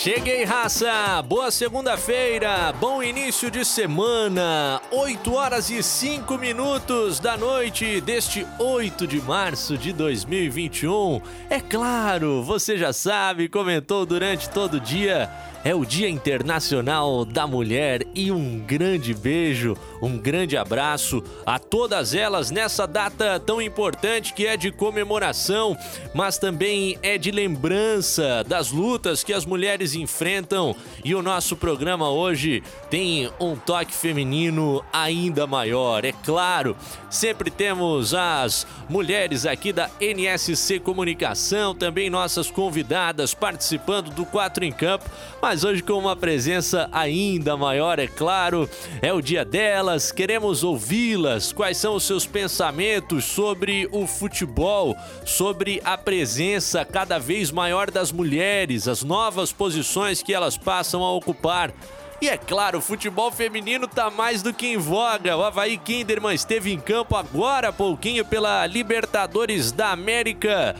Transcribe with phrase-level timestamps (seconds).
[0.00, 1.20] Cheguei, raça!
[1.22, 9.08] Boa segunda-feira, bom início de semana, 8 horas e 5 minutos da noite deste 8
[9.08, 11.20] de março de 2021.
[11.50, 15.28] É claro, você já sabe, comentou durante todo o dia
[15.68, 22.14] é o Dia Internacional da Mulher e um grande beijo, um grande abraço a todas
[22.14, 25.76] elas nessa data tão importante que é de comemoração,
[26.14, 30.74] mas também é de lembrança das lutas que as mulheres enfrentam.
[31.04, 36.74] E o nosso programa hoje tem um toque feminino ainda maior, é claro.
[37.10, 44.72] Sempre temos as mulheres aqui da NSC Comunicação, também nossas convidadas participando do 4 em
[44.72, 45.04] Campo
[45.40, 48.68] mas hoje com uma presença ainda maior, é claro.
[49.00, 51.52] É o dia delas, queremos ouvi-las.
[51.52, 58.12] Quais são os seus pensamentos sobre o futebol, sobre a presença cada vez maior das
[58.12, 61.72] mulheres, as novas posições que elas passam a ocupar?
[62.20, 65.36] E é claro, o futebol feminino tá mais do que em voga.
[65.36, 70.74] O Havaí Kinderman esteve em campo agora há pouquinho pela Libertadores da América.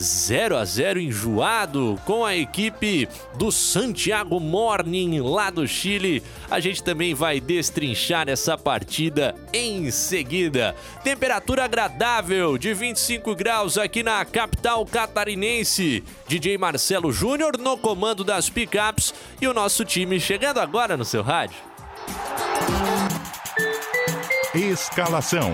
[0.00, 6.22] 0 a 0 enjoado com a equipe do Santiago Morning lá do Chile.
[6.50, 10.74] A gente também vai destrinchar essa partida em seguida.
[11.04, 16.02] Temperatura agradável de 25 graus aqui na capital catarinense.
[16.26, 21.22] DJ Marcelo Júnior no comando das pickups e o nosso time chegando agora no seu
[21.22, 21.56] rádio.
[24.54, 25.52] Escalação.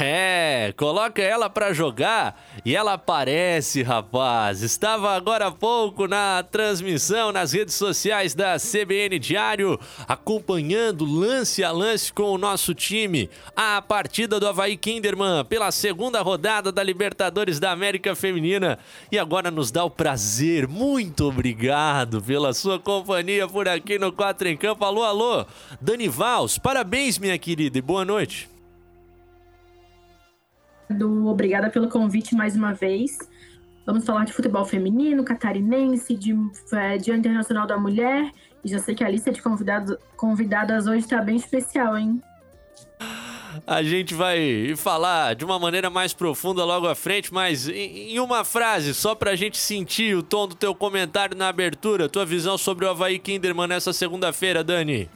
[0.00, 4.62] É, coloca ela para jogar e ela aparece, rapaz.
[4.62, 11.72] Estava agora há pouco na transmissão nas redes sociais da CBN Diário, acompanhando lance a
[11.72, 13.28] lance com o nosso time.
[13.56, 18.78] A partida do Havaí Kinderman pela segunda rodada da Libertadores da América Feminina.
[19.10, 24.48] E agora nos dá o prazer, muito obrigado pela sua companhia por aqui no 4
[24.48, 24.84] em Campo.
[24.84, 25.44] Alô, alô,
[25.80, 28.57] Dani Vals, parabéns, minha querida, e boa noite
[31.26, 33.18] obrigada pelo convite mais uma vez.
[33.86, 36.34] Vamos falar de futebol feminino, catarinense, de
[36.72, 38.30] é, Dia Internacional da Mulher.
[38.62, 42.20] E já sei que a lista de convidados, convidadas hoje está bem especial, hein?
[43.66, 48.44] A gente vai falar de uma maneira mais profunda logo à frente, mas em uma
[48.44, 52.84] frase, só pra gente sentir o tom do teu comentário na abertura, tua visão sobre
[52.84, 55.08] o Havaí Kinderman nessa segunda-feira, Dani.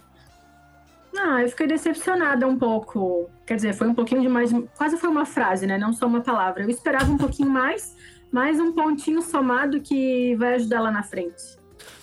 [1.17, 3.31] Ah, eu fiquei decepcionada um pouco.
[3.47, 4.51] Quer dizer, foi um pouquinho demais.
[4.77, 5.77] Quase foi uma frase, né?
[5.77, 6.63] Não só uma palavra.
[6.63, 7.95] Eu esperava um pouquinho mais,
[8.31, 11.62] mais um pontinho somado que vai ajudar lá na frente.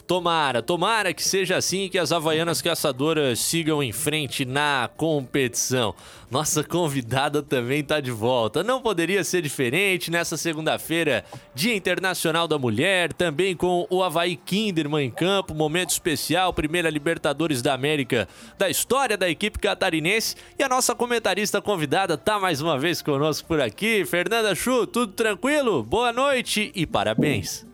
[0.09, 5.93] Tomara, tomara que seja assim que as Havaianas Caçadoras sigam em frente na competição.
[6.31, 8.63] Nossa convidada também está de volta.
[8.63, 15.05] Não poderia ser diferente nessa segunda-feira, Dia Internacional da Mulher, também com o Havaí Kinderman
[15.05, 18.27] em campo, momento especial, primeira Libertadores da América
[18.57, 20.35] da história da equipe catarinense.
[20.57, 24.03] E a nossa comentarista convidada está mais uma vez conosco por aqui.
[24.05, 25.83] Fernanda Chu, tudo tranquilo?
[25.83, 27.68] Boa noite e parabéns.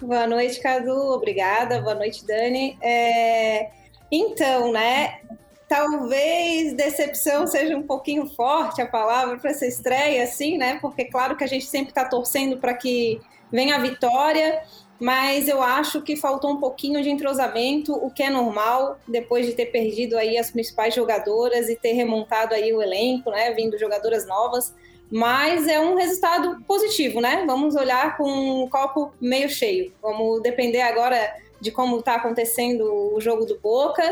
[0.00, 0.92] Boa noite, Cadu.
[1.14, 1.80] Obrigada.
[1.80, 2.78] Boa noite, Dani.
[2.82, 3.70] É...
[4.12, 5.20] Então, né?
[5.66, 10.78] Talvez decepção seja um pouquinho forte a palavra para essa estreia, assim, né?
[10.80, 13.20] Porque, claro que a gente sempre está torcendo para que
[13.50, 14.62] venha a vitória,
[15.00, 19.54] mas eu acho que faltou um pouquinho de entrosamento, o que é normal, depois de
[19.54, 23.50] ter perdido aí as principais jogadoras e ter remontado aí o elenco, né?
[23.52, 24.74] Vindo jogadoras novas
[25.10, 27.44] mas é um resultado positivo, né?
[27.46, 29.92] Vamos olhar com o copo meio cheio.
[30.02, 34.02] Vamos depender agora de como está acontecendo o jogo do Boca.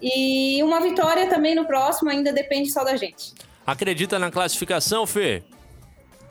[0.00, 3.32] E uma vitória também no próximo ainda depende só da gente.
[3.66, 5.42] Acredita na classificação, Fê?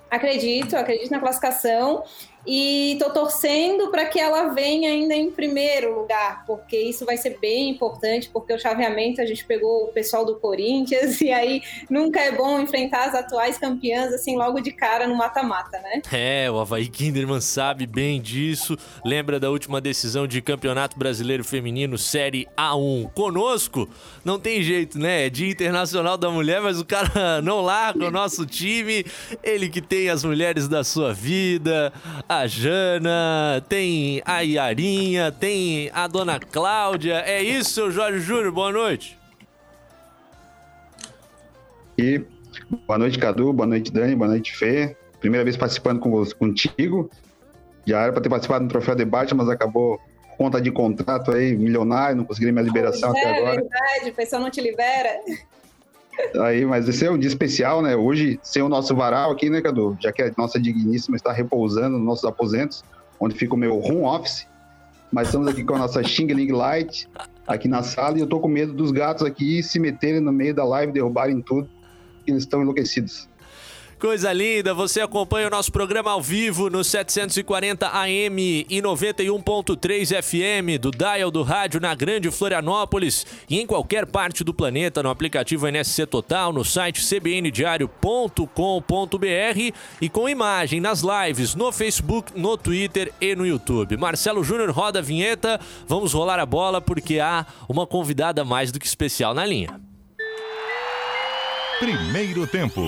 [0.10, 2.04] Acredito, acredito na classificação
[2.46, 7.38] e tô torcendo para que ela venha ainda em primeiro lugar, porque isso vai ser
[7.40, 12.20] bem importante, porque o chaveamento a gente pegou o pessoal do Corinthians e aí nunca
[12.20, 16.02] é bom enfrentar as atuais campeãs assim logo de cara no mata-mata, né?
[16.12, 18.78] É, o Havaí Kinderman sabe bem disso.
[19.06, 23.88] Lembra da última decisão de Campeonato Brasileiro Feminino Série A1 conosco?
[24.26, 25.28] Não tem jeito, né?
[25.28, 29.06] É Dia Internacional da Mulher, mas o cara não larga o nosso time.
[29.44, 31.94] Ele que tem as mulheres da sua vida,
[32.32, 37.16] a Jana, tem a Iarinha, tem a Dona Cláudia.
[37.26, 39.18] É isso, seu Jorge Júnior, boa noite.
[41.98, 42.24] E
[42.88, 43.52] Boa noite, Cadu.
[43.52, 44.16] Boa noite, Dani.
[44.16, 44.96] Boa noite, Fê.
[45.20, 47.10] Primeira vez participando com, contigo.
[47.86, 50.00] Já era para ter participado do Troféu Debate, mas acabou
[50.38, 53.56] conta de contrato aí, milionário, não consegui minha liberação até é, agora.
[53.56, 55.20] É verdade, o pessoal não te libera.
[56.42, 57.96] Aí, mas esse é um dia especial, né?
[57.96, 59.98] Hoje, sem o nosso varal aqui, né, Cadu?
[60.00, 62.84] Já que a nossa digníssima está repousando nos nossos aposentos,
[63.20, 64.48] onde fica o meu home office.
[65.12, 67.10] Mas estamos aqui com a nossa Xing Ling Light
[67.46, 70.56] aqui na sala e eu tô com medo dos gatos aqui se meterem no meio
[70.56, 71.70] da live, derrubarem tudo.
[72.26, 73.28] Eles estão enlouquecidos.
[74.02, 80.82] Coisa linda, você acompanha o nosso programa ao vivo no 740 AM e 91.3 FM
[80.82, 85.68] do Dial do Rádio na Grande Florianópolis e em qualquer parte do planeta no aplicativo
[85.68, 93.36] NSC Total, no site cbndiario.com.br e com imagem nas lives no Facebook, no Twitter e
[93.36, 93.98] no YouTube.
[93.98, 98.80] Marcelo Júnior roda a vinheta, vamos rolar a bola porque há uma convidada mais do
[98.80, 99.80] que especial na linha.
[101.80, 102.82] Primeiro tempo.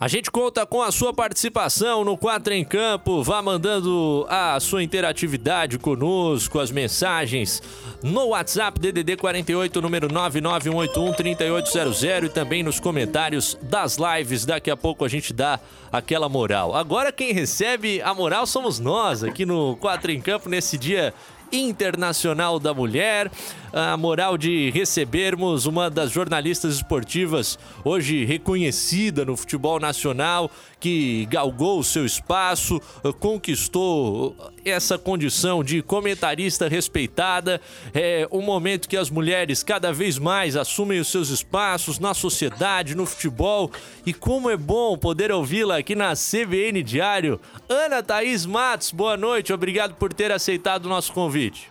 [0.00, 3.20] A gente conta com a sua participação no 4 em Campo.
[3.20, 7.60] Vá mandando a sua interatividade conosco, as mensagens
[8.00, 14.44] no WhatsApp DDD 48, número 991813800 e também nos comentários das lives.
[14.44, 15.58] Daqui a pouco a gente dá
[15.90, 16.76] aquela moral.
[16.76, 21.12] Agora quem recebe a moral somos nós aqui no 4 em Campo nesse dia
[21.52, 23.30] Internacional da Mulher,
[23.72, 30.50] a moral de recebermos uma das jornalistas esportivas hoje reconhecida no futebol nacional,
[30.80, 32.80] que galgou o seu espaço,
[33.18, 37.60] conquistou essa condição de comentarista respeitada.
[37.94, 42.94] É um momento que as mulheres cada vez mais assumem os seus espaços na sociedade,
[42.94, 43.70] no futebol.
[44.06, 47.40] E como é bom poder ouvi-la aqui na CBN Diário.
[47.68, 51.70] Ana Thaís Matos, boa noite, obrigado por ter aceitado o nosso convite.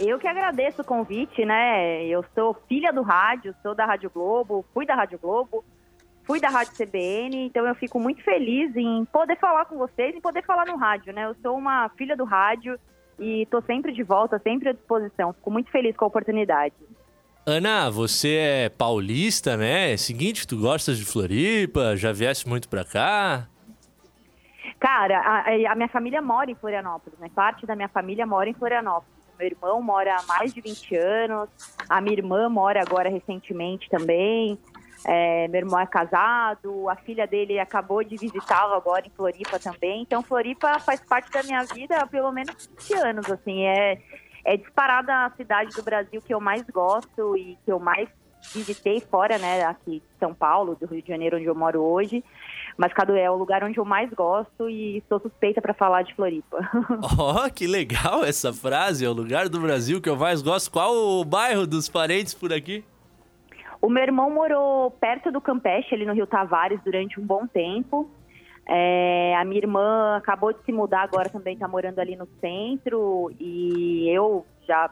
[0.00, 2.04] Eu que agradeço o convite, né?
[2.06, 5.64] Eu sou filha do rádio, sou da Rádio Globo, fui da Rádio Globo,
[6.24, 10.20] fui da Rádio CBN, então eu fico muito feliz em poder falar com vocês e
[10.20, 11.26] poder falar no rádio, né?
[11.26, 12.78] Eu sou uma filha do rádio
[13.18, 15.32] e estou sempre de volta, sempre à disposição.
[15.32, 16.74] Fico muito feliz com a oportunidade.
[17.46, 19.92] Ana, você é paulista, né?
[19.92, 23.46] É seguinte, tu gostas de Floripa, já viesse muito pra cá?
[24.80, 27.30] Cara, a, a minha família mora em Florianópolis, né?
[27.34, 29.12] Parte da minha família mora em Florianópolis.
[29.38, 31.48] Meu irmão mora há mais de 20 anos,
[31.88, 34.58] a minha irmã mora agora recentemente também.
[35.06, 40.02] É, meu irmão é casado, a filha dele acabou de visitá-lo agora em Floripa também.
[40.02, 43.66] Então, Floripa faz parte da minha vida há pelo menos 20 anos, assim.
[43.66, 43.98] É,
[44.44, 48.08] é disparada a cidade do Brasil que eu mais gosto e que eu mais
[48.52, 52.22] visitei fora, né, aqui de São Paulo, do Rio de Janeiro, onde eu moro hoje.
[52.76, 56.14] Mas Cadu é o lugar onde eu mais gosto e sou suspeita para falar de
[56.14, 56.58] Floripa.
[57.16, 60.70] Oh, que legal essa frase, é o lugar do Brasil que eu mais gosto.
[60.70, 62.84] Qual o bairro dos parentes por aqui?
[63.84, 68.10] O meu irmão morou perto do Campeche, ali no Rio Tavares, durante um bom tempo.
[68.66, 73.30] É, a minha irmã acabou de se mudar, agora também está morando ali no centro.
[73.38, 74.90] E eu já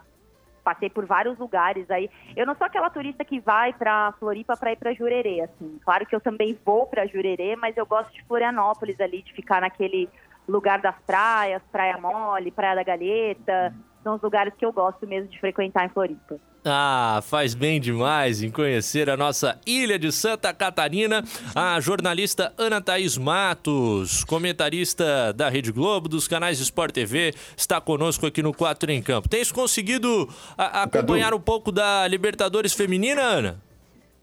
[0.63, 2.11] passei por vários lugares aí.
[2.37, 5.81] Eu não sou aquela turista que vai para Floripa para ir para Jurerê, assim.
[5.83, 9.63] Claro que eu também vou para Jurerê, mas eu gosto de Florianópolis ali, de ficar
[9.63, 10.07] naquele
[10.47, 13.75] lugar das praias, Praia Mole, Praia da Galheta.
[14.03, 16.39] São os lugares que eu gosto mesmo de frequentar em Floripa.
[16.65, 21.25] Ah, faz bem demais em conhecer a nossa ilha de Santa Catarina.
[21.55, 28.27] A jornalista Ana Thaís Matos, comentarista da Rede Globo, dos canais Sport TV, está conosco
[28.27, 29.29] aqui no 4 em Campo.
[29.29, 33.72] Tens conseguido a, acompanhar um pouco da Libertadores Feminina, Ana?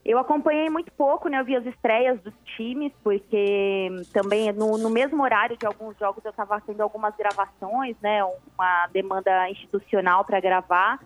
[0.10, 1.40] Eu acompanhei muito pouco, né?
[1.40, 6.26] Eu vi as estreias dos times, porque também no, no mesmo horário de alguns jogos
[6.26, 8.24] eu estava tendo algumas gravações, né?
[8.24, 11.00] Uma demanda institucional para gravar.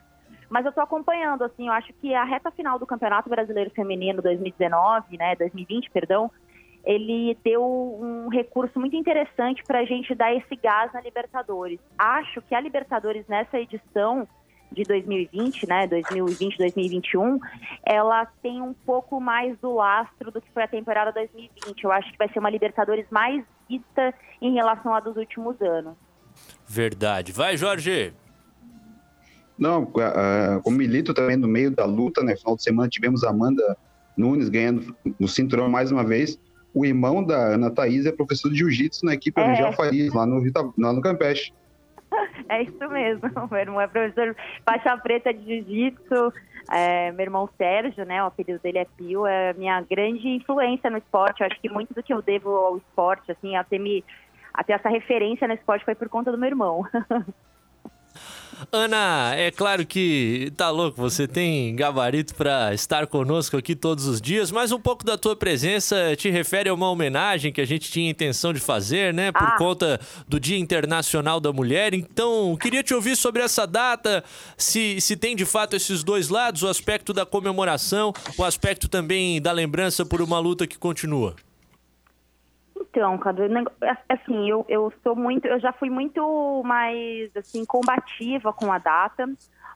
[0.49, 4.21] Mas eu estou acompanhando, assim, eu acho que a reta final do Campeonato Brasileiro Feminino
[4.21, 6.31] 2019, né, 2020, perdão,
[6.85, 11.79] ele deu um recurso muito interessante para a gente dar esse gás na Libertadores.
[11.97, 14.25] Acho que a Libertadores nessa edição
[14.73, 17.39] de 2020, né, 2020, 2021,
[17.85, 21.83] ela tem um pouco mais do lastro do que foi a temporada 2020.
[21.83, 25.95] Eu acho que vai ser uma Libertadores mais vista em relação a dos últimos anos.
[26.67, 27.31] Verdade.
[27.31, 28.13] Vai, Jorge.
[29.57, 29.85] Não,
[30.63, 32.35] como milito também no meio da luta, né?
[32.35, 33.77] Final de semana tivemos a Amanda
[34.17, 36.39] Nunes ganhando o cinturão mais uma vez.
[36.73, 39.71] O irmão da Ana Thaís é professor de jiu-jitsu na equipe é.
[39.73, 40.41] Farias, lá no,
[40.77, 41.53] lá no Campeche.
[42.49, 43.29] É isso mesmo.
[43.49, 46.33] Meu irmão é professor faixa preta de jiu-jitsu.
[46.71, 48.23] É, meu irmão Sérgio, né?
[48.23, 51.41] O apelido dele é Pio, é minha grande influência no esporte.
[51.41, 54.03] Eu acho que muito do que eu devo ao esporte, assim, a ter, me,
[54.53, 56.85] a ter essa referência no esporte foi por conta do meu irmão.
[58.71, 64.21] Ana, é claro que tá louco, você tem gabarito para estar conosco aqui todos os
[64.21, 67.91] dias, mas um pouco da tua presença te refere a uma homenagem que a gente
[67.91, 69.55] tinha intenção de fazer, né, por ah.
[69.57, 71.93] conta do Dia Internacional da Mulher.
[71.93, 74.23] Então, queria te ouvir sobre essa data,
[74.57, 79.41] se, se tem de fato esses dois lados, o aspecto da comemoração, o aspecto também
[79.41, 81.35] da lembrança por uma luta que continua.
[82.95, 83.41] Então, Cadu,
[84.07, 89.27] assim, eu, eu sou muito, eu já fui muito mais assim combativa com a data,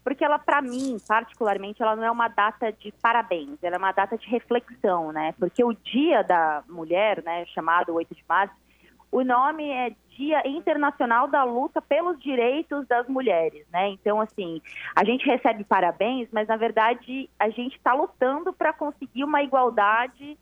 [0.04, 3.92] porque ela para mim, particularmente, ela não é uma data de parabéns, ela é uma
[3.92, 5.34] data de reflexão, né?
[5.40, 8.54] Porque o Dia da Mulher, né, chamado 8 de março,
[9.12, 13.90] o nome é Dia Internacional da Luta pelos Direitos das Mulheres, né?
[13.90, 14.62] Então, assim,
[14.96, 20.38] a gente recebe parabéns, mas na verdade a gente está lutando para conseguir uma igualdade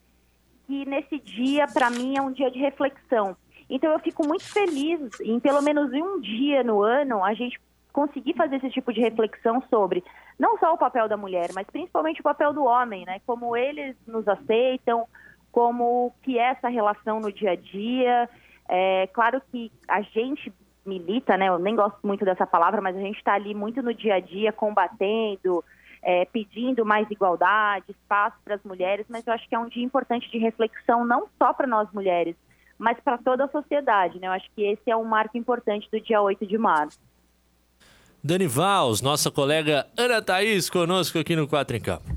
[0.65, 3.36] que nesse dia, para mim, é um dia de reflexão.
[3.69, 7.60] Então, eu fico muito feliz em pelo menos um dia no ano a gente
[7.91, 10.03] conseguir fazer esse tipo de reflexão sobre
[10.38, 13.22] não só o papel da mulher, mas principalmente o papel do homem, né?
[13.25, 15.07] Como eles nos aceitam,
[15.51, 18.29] como que é essa relação no dia a dia.
[18.67, 20.51] É claro que a gente
[20.86, 21.48] milita, né?
[21.48, 24.19] Eu nem gosto muito dessa palavra, mas a gente está ali muito no dia a
[24.19, 25.63] dia combatendo,
[26.05, 29.83] é, pedindo mais igualdade, espaço para as mulheres, mas eu acho que é um dia
[29.83, 32.35] importante de reflexão não só para nós mulheres,
[32.77, 34.19] mas para toda a sociedade.
[34.19, 34.27] Né?
[34.27, 37.00] Eu acho que esse é um marco importante do dia 8 de março.
[38.24, 42.15] Dani Vals, nossa colega Ana Thaís, conosco aqui no Quatro em Campo.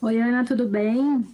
[0.00, 1.26] Oi, Ana, tudo bem?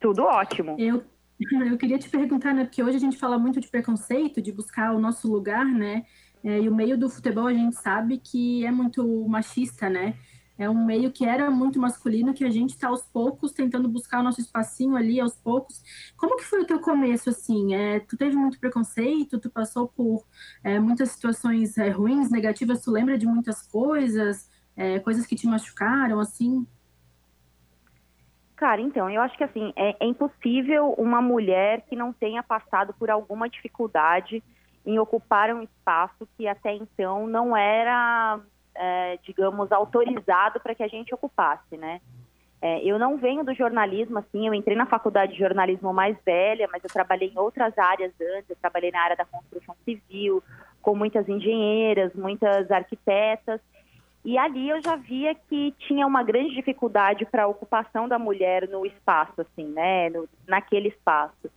[0.00, 0.76] Tudo ótimo.
[0.78, 1.04] Eu,
[1.70, 4.94] eu queria te perguntar, né, porque hoje a gente fala muito de preconceito, de buscar
[4.94, 6.04] o nosso lugar, né?
[6.44, 10.16] É, e o meio do futebol a gente sabe que é muito machista, né?
[10.58, 14.20] É um meio que era muito masculino, que a gente está aos poucos tentando buscar
[14.20, 15.82] o nosso espacinho ali, aos poucos.
[16.16, 17.74] Como que foi o teu começo, assim?
[17.74, 20.24] É, tu teve muito preconceito, tu passou por
[20.62, 25.46] é, muitas situações é, ruins, negativas, tu lembra de muitas coisas, é, coisas que te
[25.46, 26.66] machucaram, assim?
[28.54, 32.94] Cara, então, eu acho que assim, é, é impossível uma mulher que não tenha passado
[32.96, 34.40] por alguma dificuldade
[34.84, 38.40] em ocupar um espaço que até então não era,
[38.74, 42.00] é, digamos, autorizado para que a gente ocupasse, né?
[42.60, 46.68] É, eu não venho do jornalismo, assim, eu entrei na faculdade de jornalismo mais velha,
[46.70, 50.42] mas eu trabalhei em outras áreas antes, eu trabalhei na área da construção civil,
[50.80, 53.60] com muitas engenheiras, muitas arquitetas,
[54.24, 58.68] e ali eu já via que tinha uma grande dificuldade para a ocupação da mulher
[58.68, 61.50] no espaço, assim, né, no, naquele espaço.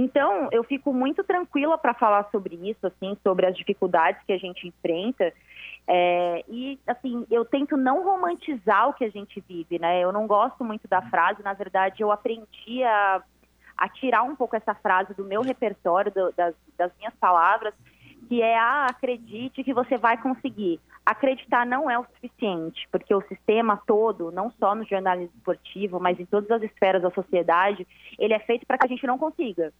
[0.00, 4.38] Então, eu fico muito tranquila para falar sobre isso, assim, sobre as dificuldades que a
[4.38, 5.32] gente enfrenta.
[5.88, 10.00] É, e, assim, eu tento não romantizar o que a gente vive, né?
[10.00, 13.20] Eu não gosto muito da frase, na verdade, eu aprendi a,
[13.76, 17.74] a tirar um pouco essa frase do meu repertório, do, das, das minhas palavras,
[18.28, 20.78] que é, ah, acredite que você vai conseguir.
[21.08, 26.20] Acreditar não é o suficiente, porque o sistema todo, não só no jornalismo esportivo, mas
[26.20, 27.88] em todas as esferas da sociedade,
[28.18, 29.72] ele é feito para que a gente não consiga.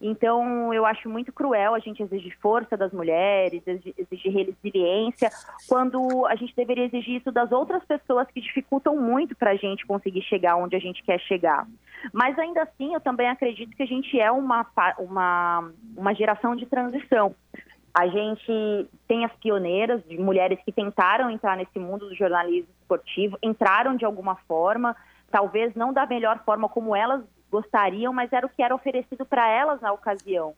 [0.00, 5.30] Então, eu acho muito cruel a gente exigir força das mulheres, exigir resiliência,
[5.68, 9.86] quando a gente deveria exigir isso das outras pessoas que dificultam muito para a gente
[9.86, 11.66] conseguir chegar onde a gente quer chegar.
[12.10, 14.66] Mas ainda assim, eu também acredito que a gente é uma,
[14.98, 17.34] uma, uma geração de transição.
[17.92, 23.38] A gente tem as pioneiras de mulheres que tentaram entrar nesse mundo do jornalismo esportivo,
[23.42, 24.96] entraram de alguma forma,
[25.30, 29.48] talvez não da melhor forma como elas gostariam, mas era o que era oferecido para
[29.48, 30.54] elas na ocasião.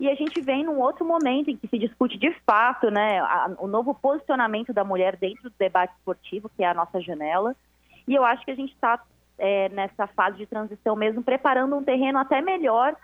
[0.00, 3.52] E a gente vem num outro momento em que se discute de fato né, a,
[3.58, 7.54] o novo posicionamento da mulher dentro do debate esportivo, que é a nossa janela.
[8.08, 9.00] E eu acho que a gente está
[9.38, 12.96] é, nessa fase de transição mesmo, preparando um terreno até melhor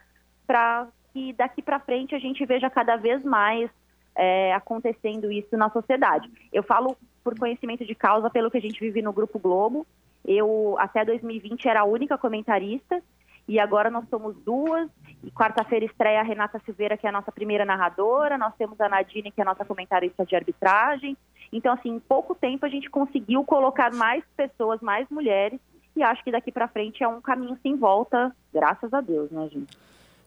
[0.44, 3.70] para que daqui para frente a gente veja cada vez mais
[4.14, 6.30] é, acontecendo isso na sociedade.
[6.52, 9.86] Eu falo por conhecimento de causa pelo que a gente vive no Grupo Globo.
[10.24, 13.02] Eu, até 2020, era a única comentarista
[13.46, 14.90] e agora nós somos duas.
[15.24, 18.36] E quarta-feira estreia a Renata Silveira, que é a nossa primeira narradora.
[18.36, 21.16] Nós temos a Nadine, que é a nossa comentarista de arbitragem.
[21.52, 25.58] Então, assim, em pouco tempo a gente conseguiu colocar mais pessoas, mais mulheres.
[25.96, 29.48] E acho que daqui para frente é um caminho sem volta, graças a Deus, né,
[29.48, 29.76] gente?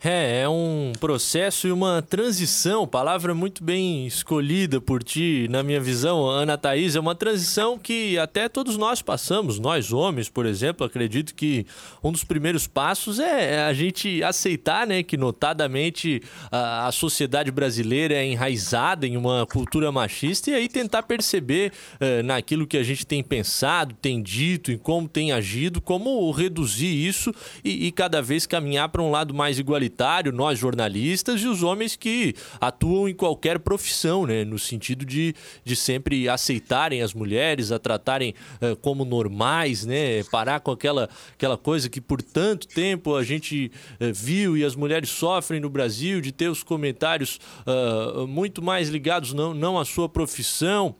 [0.04, 5.80] É, é um processo e uma transição, palavra muito bem escolhida por ti, na minha
[5.80, 10.88] visão, Ana Thaís, é uma transição que até todos nós passamos, nós homens, por exemplo,
[10.88, 11.68] acredito que
[12.04, 18.16] um dos primeiros passos é a gente aceitar, né, que notadamente a, a sociedade brasileira
[18.16, 23.06] é enraizada em uma cultura machista e aí tentar perceber uh, naquilo que a gente
[23.06, 27.32] tem pensado, tem dito e como tem agido, como reduzir isso
[27.64, 31.62] e, e cada vez caminhar para um lado mais igualitário igualitário, nós jornalistas e os
[31.62, 34.46] homens que atuam em qualquer profissão, né?
[34.46, 40.24] No sentido de, de sempre aceitarem as mulheres, a tratarem uh, como normais, né?
[40.32, 44.76] Parar com aquela, aquela coisa que por tanto tempo a gente uh, viu e as
[44.76, 49.86] mulheres sofrem no Brasil de ter os comentários uh, muito mais ligados não, não à
[49.86, 50.96] sua profissão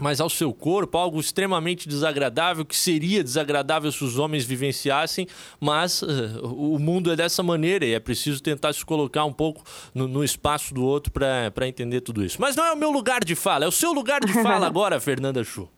[0.00, 5.26] mas ao seu corpo, algo extremamente desagradável, que seria desagradável se os homens vivenciassem,
[5.60, 9.62] mas uh, o mundo é dessa maneira e é preciso tentar se colocar um pouco
[9.94, 12.40] no, no espaço do outro para entender tudo isso.
[12.40, 14.98] Mas não é o meu lugar de fala, é o seu lugar de fala agora,
[15.00, 15.68] Fernanda Chu.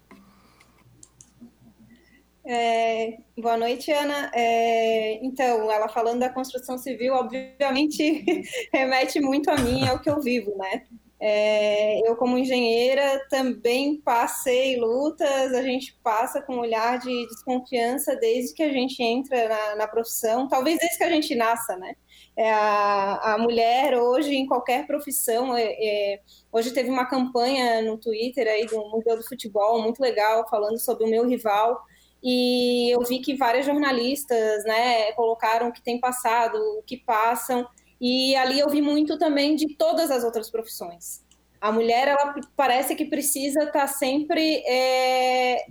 [2.47, 4.31] É, boa noite, Ana.
[4.35, 8.23] É, então, ela falando da construção civil, obviamente
[8.73, 10.85] remete muito a mim, ao que eu vivo, né?
[11.27, 18.15] É, eu, como engenheira, também passei lutas, a gente passa com um olhar de desconfiança
[18.15, 21.95] desde que a gente entra na, na profissão, talvez desde que a gente nasça, né?
[22.37, 26.21] É, a, a, mulher hoje, em qualquer profissão, é, é,
[26.53, 31.07] hoje teve uma campanha no Twitter aí do Museu do Futebol, muito legal, falando sobre
[31.07, 31.81] o meu rival,
[32.23, 37.67] e eu vi que várias jornalistas né, colocaram o que tem passado, o que passam,
[38.01, 41.25] e ali eu vi muito também de todas as outras profissões.
[41.61, 45.67] A mulher, ela parece que precisa estar tá sempre é,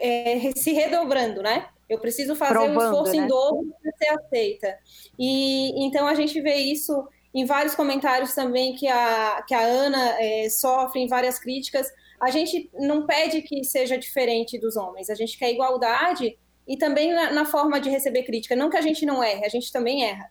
[0.00, 1.68] é, se redobrando, né?
[1.88, 3.22] Eu preciso fazer Provando, um esforço né?
[3.22, 4.78] em dobro para ser aceita.
[5.18, 10.20] E então a gente vê isso em vários comentários também que a, que a Ana
[10.20, 11.86] é, sofre, em várias críticas.
[12.20, 16.36] A gente não pede que seja diferente dos homens, a gente quer igualdade
[16.66, 18.56] e também na, na forma de receber crítica.
[18.56, 20.30] Não que a gente não erre, a gente também erra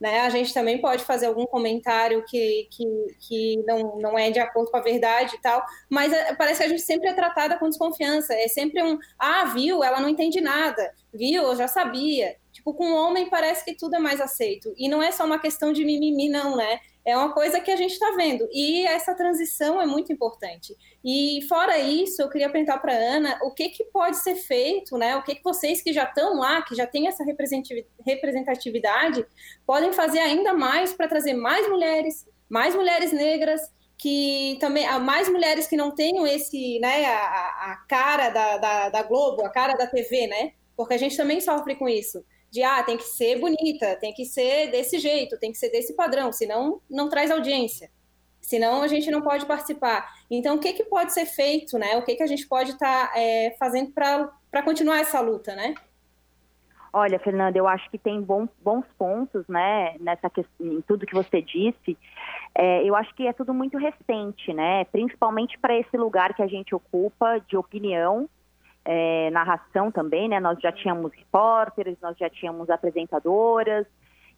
[0.00, 0.20] né?
[0.20, 2.86] A gente também pode fazer algum comentário que, que,
[3.20, 6.66] que não, não é de acordo com a verdade e tal, mas é, parece que
[6.66, 8.32] a gente sempre é tratada com desconfiança.
[8.34, 12.36] É sempre um, ah, viu, ela não entende nada, viu, eu já sabia.
[12.52, 14.74] Tipo, com o homem parece que tudo é mais aceito.
[14.76, 16.80] E não é só uma questão de mimimi, não, né?
[17.04, 18.48] É uma coisa que a gente está vendo.
[18.52, 20.76] E essa transição é muito importante.
[21.04, 25.16] E fora isso, eu queria perguntar para Ana o que, que pode ser feito, né?
[25.16, 27.24] O que, que vocês que já estão lá, que já têm essa
[28.04, 29.24] representatividade,
[29.66, 33.60] podem fazer ainda mais para trazer mais mulheres, mais mulheres negras,
[33.96, 38.88] que também há mais mulheres que não tenham esse, né, a, a cara da, da,
[38.88, 40.52] da Globo, a cara da TV, né?
[40.76, 44.24] Porque a gente também sofre com isso de ah, tem que ser bonita, tem que
[44.24, 47.90] ser desse jeito, tem que ser desse padrão, senão não traz audiência.
[48.40, 50.12] Senão a gente não pode participar.
[50.30, 51.96] Então, o que, que pode ser feito, né?
[51.96, 55.74] O que, que a gente pode estar tá, é, fazendo para continuar essa luta, né?
[56.92, 61.14] Olha, Fernanda, eu acho que tem bons, bons pontos, né, nessa questão, em tudo que
[61.14, 61.96] você disse.
[62.52, 66.48] É, eu acho que é tudo muito recente, né, principalmente para esse lugar que a
[66.48, 68.28] gente ocupa de opinião
[68.84, 70.40] é, narração também, né?
[70.40, 73.86] Nós já tínhamos repórteres, nós já tínhamos apresentadoras,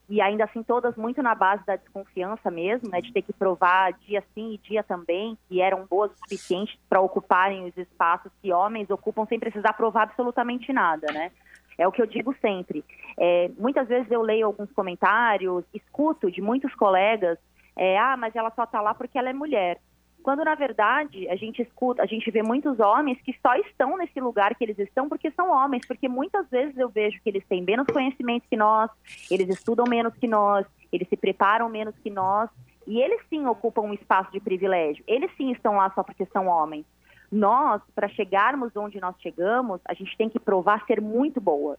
[0.08, 3.00] e ainda assim todas muito na base da desconfiança mesmo, né?
[3.00, 7.00] De ter que provar dia sim e dia também que eram boas o suficiente para
[7.00, 11.30] ocuparem os espaços que homens ocupam sem precisar provar absolutamente nada, né?
[11.78, 12.84] É o que eu digo sempre.
[13.18, 17.38] É, muitas vezes eu leio alguns comentários, escuto de muitos colegas,
[17.74, 19.80] é, ah, mas ela só está lá porque ela é mulher.
[20.22, 24.20] Quando na verdade a gente escuta, a gente vê muitos homens que só estão nesse
[24.20, 27.62] lugar que eles estão porque são homens, porque muitas vezes eu vejo que eles têm
[27.62, 28.90] menos conhecimento que nós,
[29.30, 32.48] eles estudam menos que nós, eles se preparam menos que nós,
[32.86, 35.04] e eles sim ocupam um espaço de privilégio.
[35.06, 36.84] Eles sim estão lá só porque são homens.
[37.30, 41.78] Nós, para chegarmos onde nós chegamos, a gente tem que provar ser muito boa,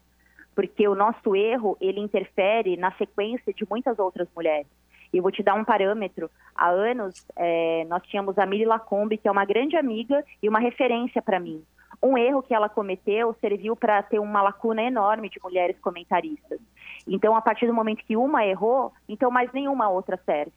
[0.56, 4.68] porque o nosso erro, ele interfere na sequência de muitas outras mulheres.
[5.14, 6.30] E vou te dar um parâmetro.
[6.56, 10.60] Há anos, é, nós tínhamos a Miri Lacombe, que é uma grande amiga e uma
[10.60, 11.64] referência para mim.
[12.02, 16.60] Um erro que ela cometeu serviu para ter uma lacuna enorme de mulheres comentaristas.
[17.08, 20.52] Então, a partir do momento que uma errou, então mais nenhuma outra serve.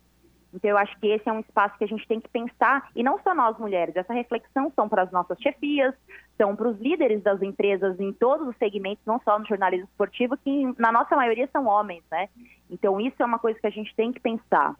[0.56, 3.02] Então, eu acho que esse é um espaço que a gente tem que pensar, e
[3.02, 5.94] não só nós mulheres, essa reflexão são para as nossas chefias,
[6.38, 10.36] são para os líderes das empresas em todos os segmentos, não só no jornalismo esportivo,
[10.38, 12.30] que na nossa maioria são homens, né?
[12.70, 14.74] Então, isso é uma coisa que a gente tem que pensar.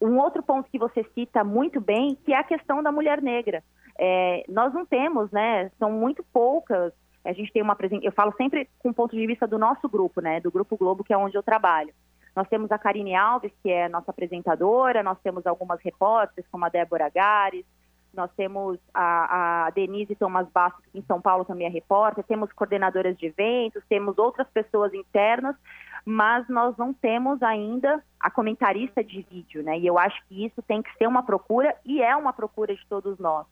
[0.00, 3.62] Um outro ponto que você cita muito bem, que é a questão da mulher negra.
[3.98, 5.70] É, nós não temos, né?
[5.78, 6.92] São muito poucas.
[7.22, 10.22] A gente tem uma eu falo sempre com o ponto de vista do nosso grupo,
[10.22, 10.40] né?
[10.40, 11.92] Do Grupo Globo, que é onde eu trabalho.
[12.38, 16.68] Nós temos a Karine Alves, que é nossa apresentadora, nós temos algumas repórteres, como a
[16.68, 17.66] Débora Gares,
[18.14, 22.52] nós temos a, a Denise Thomas Bastos, que em São Paulo também é repórter, temos
[22.52, 25.56] coordenadoras de eventos, temos outras pessoas internas,
[26.04, 29.76] mas nós não temos ainda a comentarista de vídeo, né?
[29.76, 32.86] E eu acho que isso tem que ser uma procura e é uma procura de
[32.86, 33.48] todos nós.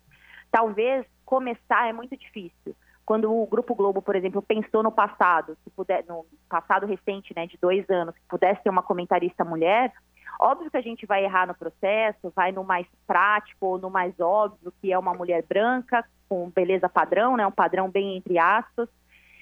[0.48, 5.70] Talvez começar é muito difícil, quando o Grupo Globo, por exemplo, pensou no passado, se
[5.70, 9.92] puder, no passado recente, né, de dois anos, que pudesse ter uma comentarista mulher,
[10.40, 14.18] óbvio que a gente vai errar no processo, vai no mais prático ou no mais
[14.18, 18.88] óbvio, que é uma mulher branca, com beleza padrão, né, um padrão bem entre aspas,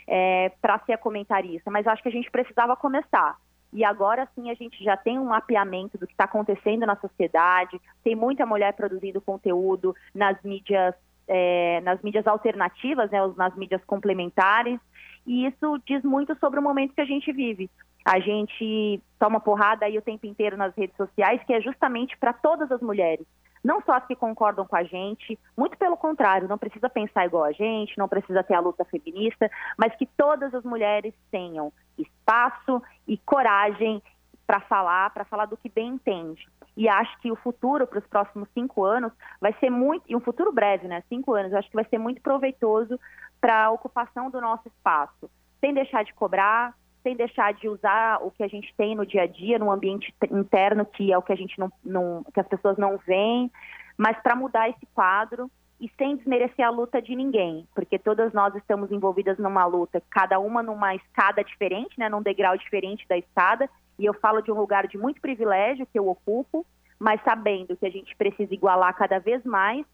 [0.07, 1.70] é, para ser comentarista.
[1.70, 3.38] Mas acho que a gente precisava começar.
[3.72, 7.81] E agora sim a gente já tem um mapeamento do que está acontecendo na sociedade,
[8.05, 10.94] tem muita mulher produzindo conteúdo nas mídias
[11.29, 14.79] é, nas mídias alternativas, né, nas mídias complementares,
[15.27, 17.71] e isso diz muito sobre o momento que a gente vive.
[18.05, 22.35] A gente toma porrada aí o tempo inteiro nas redes sociais, que é justamente para
[22.35, 23.27] todas as mulheres.
[23.65, 27.45] Não só as que concordam com a gente, muito pelo contrário, não precisa pensar igual
[27.45, 32.83] a gente, não precisa ter a luta feminista, mas que todas as mulheres tenham espaço
[33.09, 34.03] e coragem
[34.47, 38.07] para falar, para falar do que bem entende e acho que o futuro para os
[38.07, 41.03] próximos cinco anos vai ser muito, e um futuro breve, né?
[41.09, 42.99] Cinco anos, acho que vai ser muito proveitoso
[43.41, 48.31] para a ocupação do nosso espaço, sem deixar de cobrar, sem deixar de usar o
[48.31, 51.33] que a gente tem no dia a dia, no ambiente interno, que é o que
[51.33, 53.53] a gente não, não que as pessoas não veem,
[53.97, 58.55] mas para mudar esse quadro e sem desmerecer a luta de ninguém, porque todas nós
[58.55, 63.69] estamos envolvidas numa luta, cada uma numa escada diferente, né, num degrau diferente da escada,
[63.99, 66.67] e eu falo de um lugar de muito privilégio que eu ocupo,
[66.99, 69.85] mas sabendo que a gente precisa igualar cada vez mais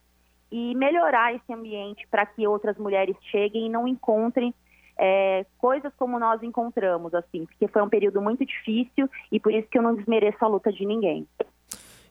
[0.51, 4.53] e melhorar esse ambiente para que outras mulheres cheguem e não encontrem
[4.97, 9.67] é, coisas como nós encontramos, assim, porque foi um período muito difícil e por isso
[9.69, 11.27] que eu não desmereço a luta de ninguém.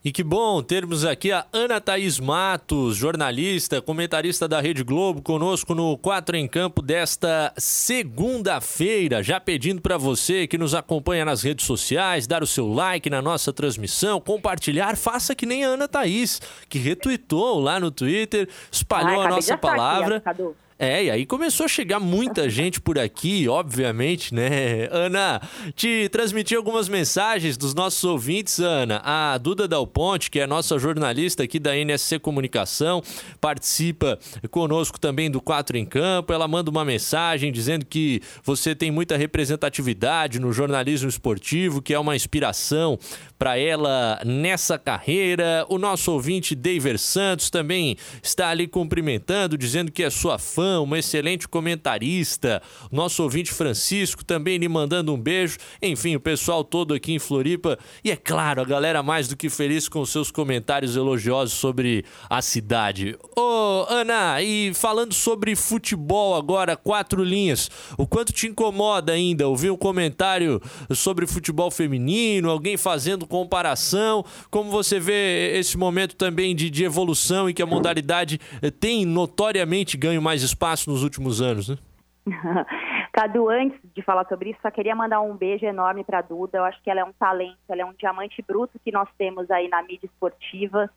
[0.02, 5.74] E que bom termos aqui a Ana Thaís Matos, jornalista, comentarista da Rede Globo, conosco
[5.74, 9.22] no Quatro em Campo desta segunda-feira.
[9.22, 13.20] Já pedindo para você que nos acompanha nas redes sociais, dar o seu like na
[13.20, 19.20] nossa transmissão, compartilhar, faça que nem a Ana Thaís, que retuitou lá no Twitter, espalhou
[19.20, 20.22] Ai, a nossa palavra.
[20.24, 20.42] Aqui,
[20.82, 24.88] é, e aí começou a chegar muita gente por aqui, obviamente, né?
[24.90, 25.38] Ana,
[25.74, 28.98] te transmiti algumas mensagens dos nossos ouvintes, Ana.
[29.04, 33.02] A Duda Dal Ponte, que é nossa jornalista aqui da NSC Comunicação,
[33.42, 34.18] participa
[34.50, 36.32] conosco também do Quatro em Campo.
[36.32, 41.98] Ela manda uma mensagem dizendo que você tem muita representatividade no jornalismo esportivo, que é
[41.98, 42.98] uma inspiração
[43.38, 45.66] para ela nessa carreira.
[45.68, 50.98] O nosso ouvinte David Santos também está ali cumprimentando, dizendo que é sua fã uma
[50.98, 52.62] excelente comentarista.
[52.92, 55.58] Nosso ouvinte Francisco também lhe mandando um beijo.
[55.82, 57.78] Enfim, o pessoal todo aqui em Floripa.
[58.04, 62.40] E é claro, a galera mais do que feliz com seus comentários elogiosos sobre a
[62.40, 63.16] cidade.
[63.36, 67.70] Ô, Ana, e falando sobre futebol agora, quatro linhas.
[67.98, 70.60] O quanto te incomoda ainda ouvir um comentário
[70.94, 74.24] sobre futebol feminino, alguém fazendo comparação?
[74.50, 79.04] Como você vê esse momento também de, de evolução e que a modalidade eh, tem
[79.04, 80.59] notoriamente ganho mais espaço?
[80.60, 81.78] Espaço nos últimos anos, né?
[83.12, 86.58] Cadu, antes de falar sobre isso, só queria mandar um beijo enorme para a Duda.
[86.58, 89.50] Eu acho que ela é um talento, ela é um diamante bruto que nós temos
[89.50, 90.88] aí na mídia esportiva,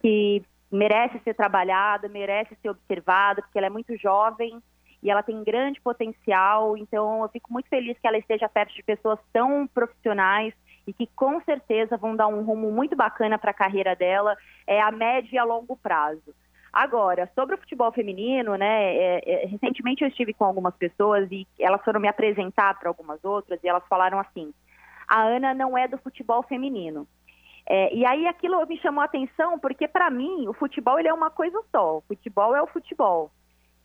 [0.00, 4.62] que merece ser trabalhada, merece ser observada, porque ela é muito jovem
[5.02, 6.76] e ela tem grande potencial.
[6.76, 10.54] Então, eu fico muito feliz que ela esteja perto de pessoas tão profissionais
[10.86, 14.80] e que com certeza vão dar um rumo muito bacana para a carreira dela é
[14.80, 16.34] a médio e a longo prazo.
[16.72, 18.94] Agora, sobre o futebol feminino, né?
[18.94, 23.24] É, é, recentemente eu estive com algumas pessoas e elas foram me apresentar para algumas
[23.24, 24.52] outras e elas falaram assim:
[25.06, 27.06] a Ana não é do futebol feminino.
[27.66, 31.14] É, e aí aquilo me chamou a atenção porque para mim o futebol ele é
[31.14, 31.98] uma coisa só.
[31.98, 33.30] O futebol é o futebol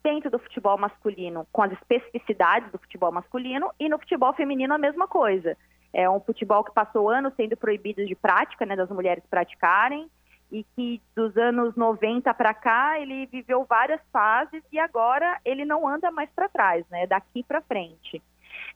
[0.04, 4.78] dentro do futebol masculino com as especificidades do futebol masculino e no futebol feminino a
[4.78, 5.58] mesma coisa.
[5.94, 10.10] É um futebol que passou anos sendo proibido de prática, né, das mulheres praticarem
[10.54, 15.88] e que dos anos 90 para cá ele viveu várias fases e agora ele não
[15.88, 17.08] anda mais para trás, né?
[17.08, 18.22] Daqui para frente.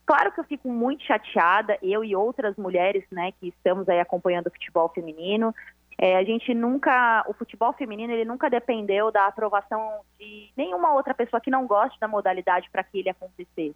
[0.03, 4.47] Claro que eu fico muito chateada, eu e outras mulheres, né, que estamos aí acompanhando
[4.47, 5.53] o futebol feminino.
[5.99, 11.13] É, a gente nunca, o futebol feminino, ele nunca dependeu da aprovação de nenhuma outra
[11.13, 13.75] pessoa que não goste da modalidade para que ele acontecesse.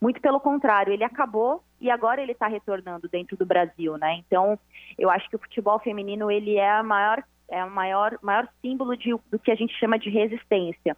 [0.00, 4.14] Muito pelo contrário, ele acabou e agora ele está retornando dentro do Brasil, né?
[4.26, 4.58] Então,
[4.98, 8.96] eu acho que o futebol feminino ele é a maior é o maior, maior símbolo
[8.96, 10.96] de, do que a gente chama de resistência.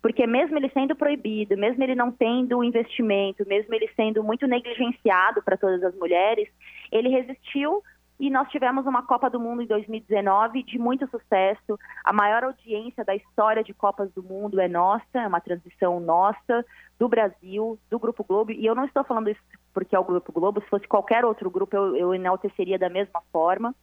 [0.00, 5.42] Porque mesmo ele sendo proibido, mesmo ele não tendo investimento, mesmo ele sendo muito negligenciado
[5.42, 6.48] para todas as mulheres,
[6.92, 7.82] ele resistiu
[8.18, 11.78] e nós tivemos uma Copa do Mundo em 2019 de muito sucesso.
[12.02, 16.64] A maior audiência da história de Copas do Mundo é nossa, é uma transição nossa,
[16.98, 18.52] do Brasil, do Grupo Globo.
[18.52, 19.40] E eu não estou falando isso
[19.74, 23.20] porque é o Grupo Globo, se fosse qualquer outro grupo eu, eu enalteceria da mesma
[23.30, 23.74] forma.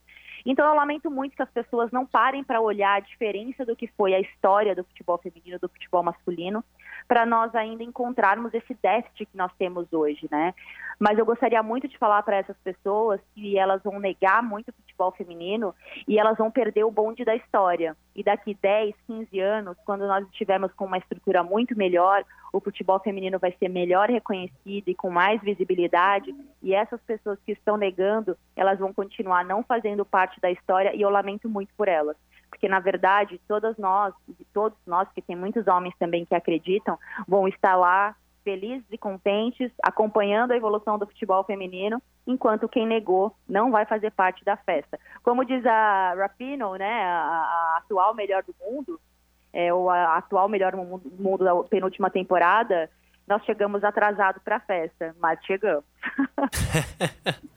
[0.46, 3.88] Então eu lamento muito que as pessoas não parem para olhar a diferença do que
[3.88, 6.64] foi a história do futebol feminino do futebol masculino,
[7.08, 10.54] para nós ainda encontrarmos esse déficit que nós temos hoje, né?
[11.00, 14.74] Mas eu gostaria muito de falar para essas pessoas que elas vão negar muito o
[14.74, 15.74] futebol feminino
[16.08, 17.96] e elas vão perder o bonde da história.
[18.16, 23.00] E daqui 10, 15 anos, quando nós estivermos com uma estrutura muito melhor, o futebol
[23.00, 28.38] feminino vai ser melhor reconhecido e com mais visibilidade, e essas pessoas que estão negando,
[28.56, 32.16] elas vão continuar não fazendo parte da história e eu lamento muito por elas
[32.54, 34.14] porque na verdade todas nós,
[34.54, 39.72] todos nós, que tem muitos homens também que acreditam, vão estar lá felizes e contentes,
[39.82, 45.00] acompanhando a evolução do futebol feminino, enquanto quem negou não vai fazer parte da festa.
[45.24, 49.00] Como diz a Rapino, né, a, a atual melhor do mundo,
[49.52, 52.90] é, ou a atual melhor do mundo, mundo da penúltima temporada,
[53.28, 55.86] nós chegamos atrasado para a festa, mas chegamos.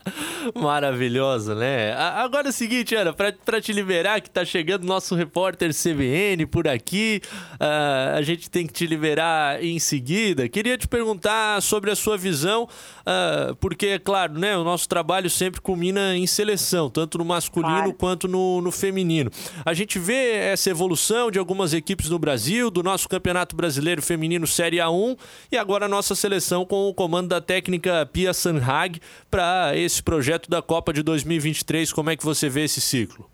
[0.54, 1.92] Maravilhoso, né?
[1.94, 6.68] Agora é o seguinte, Ana, para te liberar, que tá chegando nosso repórter CBN por
[6.68, 7.20] aqui,
[7.54, 10.48] uh, a gente tem que te liberar em seguida.
[10.48, 15.28] Queria te perguntar sobre a sua visão, uh, porque, é claro, né, o nosso trabalho
[15.28, 17.94] sempre culmina em seleção, tanto no masculino claro.
[17.94, 19.30] quanto no, no feminino.
[19.64, 24.46] A gente vê essa evolução de algumas equipes no Brasil, do nosso Campeonato Brasileiro Feminino
[24.46, 25.18] Série A1
[25.50, 30.48] e agora a nossa seleção com o comando da técnica Pia Sanhag para esse projeto
[30.48, 31.92] da Copa de 2023.
[31.92, 33.28] Como é que você vê esse ciclo?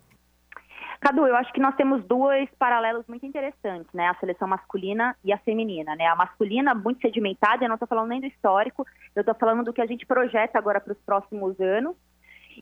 [1.03, 4.07] Cadu, eu acho que nós temos dois paralelos muito interessantes, né?
[4.07, 6.07] A seleção masculina e a feminina, né?
[6.07, 9.73] A masculina muito sedimentada, eu não estou falando nem do histórico, eu estou falando do
[9.73, 11.97] que a gente projeta agora para os próximos anos.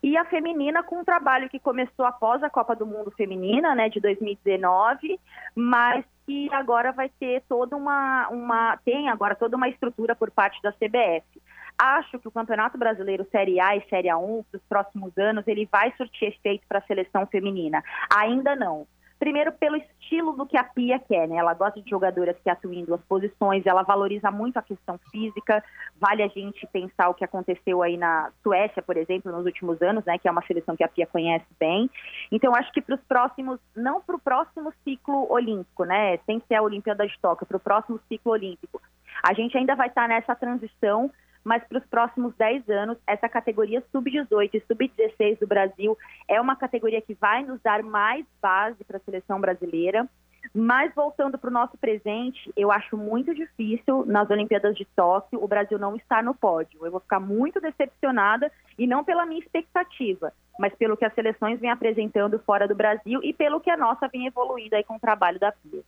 [0.02, 3.90] E a feminina com um trabalho que começou após a Copa do Mundo Feminina, né,
[3.90, 5.20] de 2019,
[5.56, 10.62] mas que agora vai ter toda uma, uma tem agora toda uma estrutura por parte
[10.62, 11.41] da CBF.
[11.84, 15.68] Acho que o Campeonato Brasileiro Série A e Série A1 para os próximos anos ele
[15.72, 17.84] vai surtir efeito para a seleção feminina.
[18.16, 18.86] Ainda não.
[19.18, 21.38] Primeiro, pelo estilo do que a Pia quer, né?
[21.38, 25.64] Ela gosta de jogadoras que atuem em duas posições, ela valoriza muito a questão física.
[26.00, 30.06] Vale a gente pensar o que aconteceu aí na Suécia, por exemplo, nos últimos anos,
[30.06, 30.20] né?
[30.20, 31.90] Que é uma seleção que a Pia conhece bem.
[32.32, 36.18] Então, acho que para os próximos, não para o próximo ciclo olímpico, né?
[36.28, 38.80] Sem ser a Olimpíada de Tóquio, para o próximo ciclo olímpico.
[39.24, 41.12] A gente ainda vai estar nessa transição
[41.44, 46.56] mas para os próximos 10 anos, essa categoria sub-18 e sub-16 do Brasil é uma
[46.56, 50.08] categoria que vai nos dar mais base para a seleção brasileira.
[50.54, 55.48] Mas voltando para o nosso presente, eu acho muito difícil nas Olimpíadas de Tóquio o
[55.48, 56.86] Brasil não estar no pódio.
[56.86, 61.60] Eu vou ficar muito decepcionada e não pela minha expectativa, mas pelo que as seleções
[61.60, 65.00] vêm apresentando fora do Brasil e pelo que a nossa vem evoluindo aí com o
[65.00, 65.84] trabalho da FIA.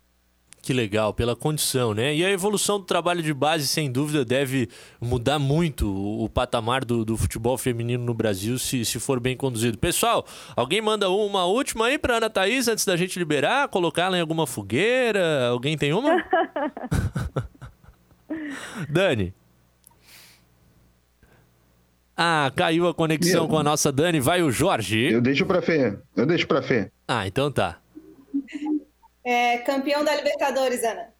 [0.63, 2.15] Que legal, pela condição, né?
[2.15, 4.69] E a evolução do trabalho de base, sem dúvida, deve
[5.01, 9.35] mudar muito o, o patamar do, do, futebol feminino no Brasil, se, se for bem
[9.35, 9.77] conduzido.
[9.77, 14.21] Pessoal, alguém manda uma última aí para Ana Thaís antes da gente liberar, colocá-la em
[14.21, 15.49] alguma fogueira?
[15.49, 16.23] Alguém tem uma?
[18.87, 19.33] Dani.
[22.15, 24.21] Ah, caiu a conexão com a nossa Dani.
[24.21, 25.11] Vai o Jorge.
[25.11, 25.97] Eu deixo para Fê.
[26.15, 26.89] Eu deixo para Fê.
[27.05, 27.82] Ah, então tá.
[29.23, 31.13] É, campeão da Libertadores, Ana.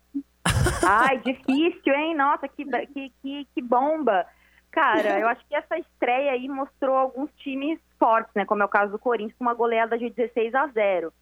[0.86, 2.16] Ai, difícil, hein?
[2.16, 4.26] Nossa, que, que, que, que bomba.
[4.72, 8.44] Cara, eu acho que essa estreia aí mostrou alguns times fortes, né?
[8.44, 11.14] Como é o caso do Corinthians, com uma goleada de 16 a 0.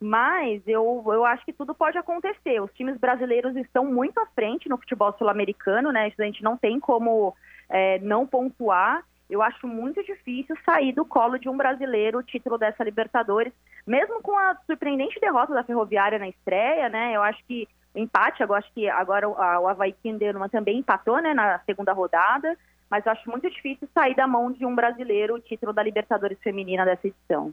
[0.00, 2.60] Mas eu, eu acho que tudo pode acontecer.
[2.60, 6.12] Os times brasileiros estão muito à frente no futebol sul-americano, né?
[6.18, 7.34] A gente não tem como
[7.70, 12.56] é, não pontuar eu acho muito difícil sair do colo de um brasileiro o título
[12.56, 13.52] dessa Libertadores,
[13.86, 17.14] mesmo com a surpreendente derrota da Ferroviária na estreia, né?
[17.14, 21.58] Eu acho que empate, eu acho que agora o Havaí Kinderman também empatou, né, na
[21.60, 22.56] segunda rodada,
[22.90, 26.38] mas eu acho muito difícil sair da mão de um brasileiro o título da Libertadores
[26.40, 27.52] feminina dessa edição.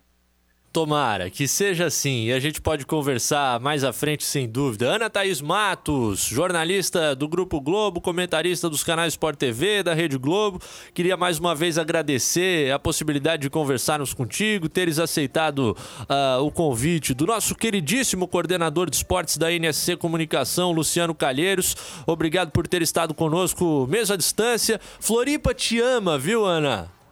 [0.73, 4.87] Tomara que seja assim e a gente pode conversar mais à frente sem dúvida.
[4.87, 10.59] Ana Thaís Matos, jornalista do Grupo Globo, comentarista dos canais Sport TV, da Rede Globo.
[10.91, 15.77] Queria mais uma vez agradecer a possibilidade de conversarmos contigo, teres aceitado
[16.09, 21.75] uh, o convite do nosso queridíssimo coordenador de esportes da NSC Comunicação, Luciano Calheiros.
[22.07, 24.81] Obrigado por ter estado conosco mesmo à distância.
[24.99, 27.02] Floripa te ama, viu, Ana?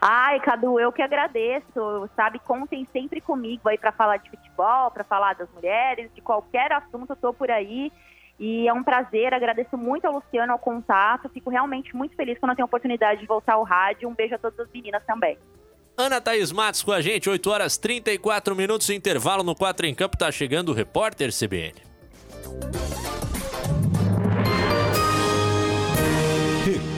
[0.00, 2.38] Ai, Cadu, eu que agradeço, sabe?
[2.38, 7.10] Contem sempre comigo aí para falar de futebol, para falar das mulheres, de qualquer assunto,
[7.10, 7.92] eu tô por aí.
[8.38, 11.28] E é um prazer, agradeço muito ao Luciano, ao contato.
[11.28, 14.08] Fico realmente muito feliz quando eu tenho a oportunidade de voltar ao rádio.
[14.08, 15.36] Um beijo a todas as meninas também.
[15.98, 20.16] Ana Thaís Matos com a gente, 8 horas 34 minutos, intervalo no 4 em Campo,
[20.16, 21.74] tá chegando o repórter CBN.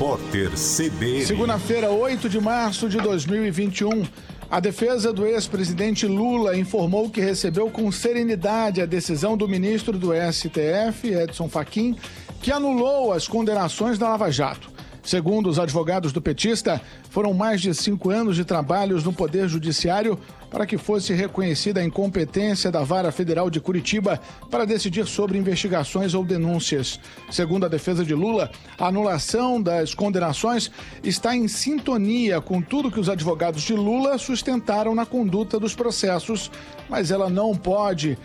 [0.03, 1.25] Repórter CBN.
[1.25, 4.05] Segunda-feira, 8 de março de 2021.
[4.51, 10.09] A defesa do ex-presidente Lula informou que recebeu com serenidade a decisão do ministro do
[10.13, 11.97] STF, Edson Fachin,
[12.43, 14.73] que anulou as condenações da Lava Jato.
[15.05, 16.81] Segundo os advogados do petista,
[17.13, 20.19] foram mais de cinco anos de trabalhos no Poder Judiciário
[20.51, 24.19] para que fosse reconhecida a incompetência da Vara Federal de Curitiba
[24.51, 26.99] para decidir sobre investigações ou denúncias.
[27.31, 30.71] Segundo a defesa de Lula, a anulação das condenações
[31.05, 36.51] está em sintonia com tudo que os advogados de Lula sustentaram na conduta dos processos,
[36.89, 38.17] mas ela não pode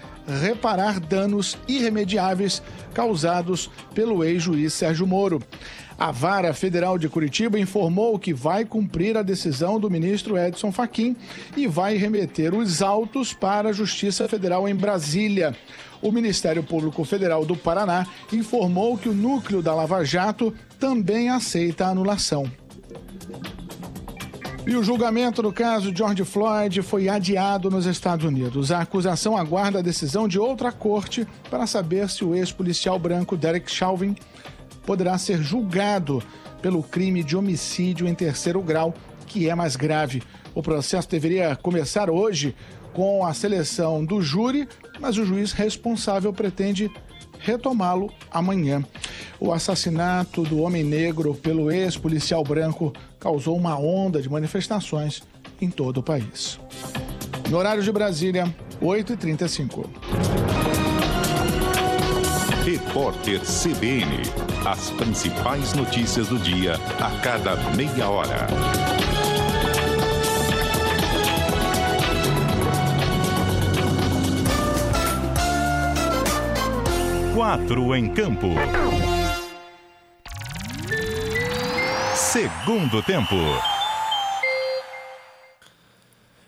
[0.41, 2.61] reparar danos irremediáveis
[2.93, 5.41] causados pelo ex-juiz Sérgio Moro.
[5.97, 11.15] A Vara Federal de Curitiba informou que vai cumprir a decisão do ministro Edson Fachin
[11.55, 15.55] e vai remeter os autos para a Justiça Federal em Brasília.
[15.99, 21.87] O Ministério Público Federal do Paraná informou que o núcleo da Lava Jato também aceita
[21.87, 22.45] a anulação.
[24.67, 28.71] E o julgamento no caso George Floyd foi adiado nos Estados Unidos.
[28.71, 33.71] A acusação aguarda a decisão de outra corte para saber se o ex-policial branco Derek
[33.71, 34.15] Chauvin
[34.85, 36.21] poderá ser julgado
[36.67, 38.93] pelo crime de homicídio em terceiro grau,
[39.25, 40.21] que é mais grave.
[40.53, 42.53] O processo deveria começar hoje
[42.91, 44.67] com a seleção do júri,
[44.99, 46.91] mas o juiz responsável pretende
[47.39, 48.83] retomá-lo amanhã.
[49.39, 55.23] O assassinato do homem negro pelo ex-policial branco causou uma onda de manifestações
[55.61, 56.59] em todo o país.
[57.49, 59.85] No horário de Brasília, 8h35.
[62.65, 64.46] Repórter CBN.
[64.67, 68.47] As principais notícias do dia a cada meia hora.
[77.33, 78.49] Quatro em campo.
[82.13, 83.37] Segundo tempo.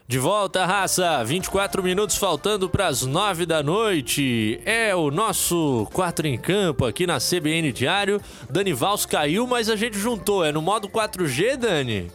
[0.09, 1.23] De volta, raça.
[1.23, 4.59] 24 minutos faltando para as 9 da noite.
[4.65, 8.19] É o nosso 4 em campo aqui na CBN Diário.
[8.49, 10.43] Dani Vals caiu, mas a gente juntou.
[10.43, 12.11] É no modo 4G, Dani?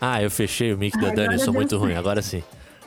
[0.00, 2.42] Ah, eu fechei o mic da Dani, eu sou muito ruim, agora sim.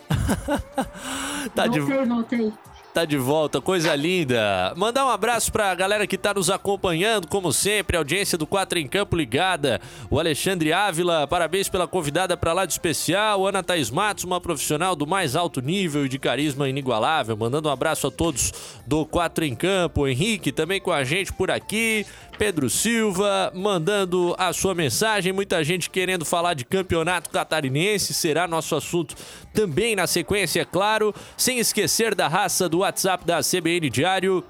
[1.54, 1.80] tá de...
[1.80, 2.52] voltei
[2.94, 4.72] tá de volta, coisa linda.
[4.78, 8.88] Mandar um abraço pra galera que tá nos acompanhando, como sempre, audiência do 4 em
[8.88, 9.82] Campo ligada.
[10.12, 13.48] O Alexandre Ávila, parabéns pela convidada para lá de especial.
[13.48, 17.36] Ana Thaís Matos, uma profissional do mais alto nível e de carisma inigualável.
[17.36, 18.54] Mandando um abraço a todos
[18.86, 20.08] do 4 em Campo.
[20.08, 22.06] Henrique também com a gente por aqui.
[22.38, 25.32] Pedro Silva mandando a sua mensagem.
[25.32, 28.14] Muita gente querendo falar de campeonato catarinense.
[28.14, 29.16] Será nosso assunto
[29.54, 31.16] também na sequência, é claro.
[31.38, 34.44] Sem esquecer da raça do WhatsApp da CBN Diário.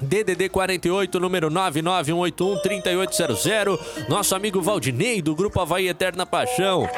[0.00, 4.08] DDD 48, número 991813800.
[4.08, 6.88] Nosso amigo Valdinei, do Grupo Havaí Eterna Paixão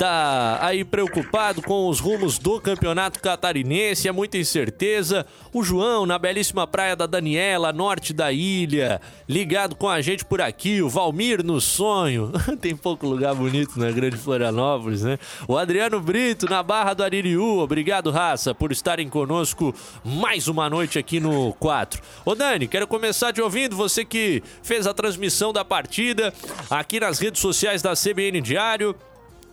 [0.00, 5.26] tá aí preocupado com os rumos do campeonato catarinense, é muita incerteza.
[5.52, 10.40] O João, na belíssima praia da Daniela, norte da ilha, ligado com a gente por
[10.40, 10.80] aqui.
[10.80, 12.32] O Valmir no sonho.
[12.62, 15.18] Tem pouco lugar bonito na Grande Florianópolis, né?
[15.46, 17.58] O Adriano Brito, na Barra do Aririú.
[17.58, 22.00] Obrigado, raça, por estarem conosco mais uma noite aqui no 4.
[22.24, 23.76] Ô Dani, quero começar te ouvindo.
[23.76, 26.32] Você que fez a transmissão da partida
[26.70, 28.96] aqui nas redes sociais da CBN Diário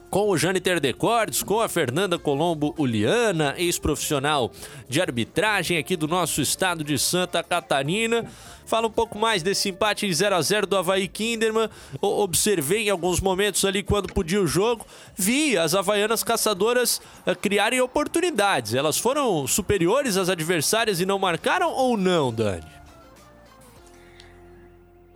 [0.09, 4.51] com o Jâniter Decordes, com a Fernanda Colombo Uliana, ex-profissional
[4.87, 8.25] de arbitragem aqui do nosso estado de Santa Catarina.
[8.65, 11.69] Fala um pouco mais desse empate em 0 a 0 do Havaí Kinderman.
[12.01, 17.79] Observei em alguns momentos ali quando podia o jogo, vi as havaianas caçadoras uh, criarem
[17.79, 18.73] oportunidades.
[18.73, 22.76] Elas foram superiores às adversárias e não marcaram ou não, Dani?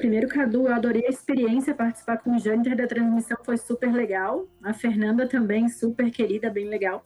[0.02, 4.48] Primeiro, Cadu, eu adorei a experiência, participar com o Jâniter da transmissão foi super legal.
[4.64, 7.06] A Fernanda também, super querida, bem legal.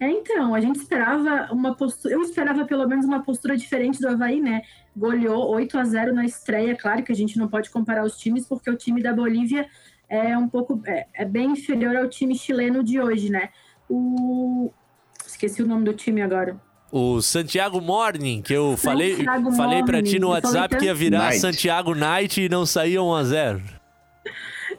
[0.00, 4.08] É, então, a gente esperava uma postura, eu esperava pelo menos uma postura diferente do
[4.08, 4.62] Havaí, né?
[4.96, 8.46] Goleou 8 a 0 na estreia, claro que a gente não pode comparar os times,
[8.46, 9.68] porque o time da Bolívia
[10.08, 13.50] é um pouco, é, é bem inferior ao time chileno de hoje, né?
[13.90, 14.72] O...
[15.26, 16.58] Esqueci o nome do time agora
[16.92, 19.16] o Santiago Morning, que eu falei,
[19.56, 21.40] falei para ti no WhatsApp que ia virar Night.
[21.40, 23.62] Santiago Night e não saía 1 a 0.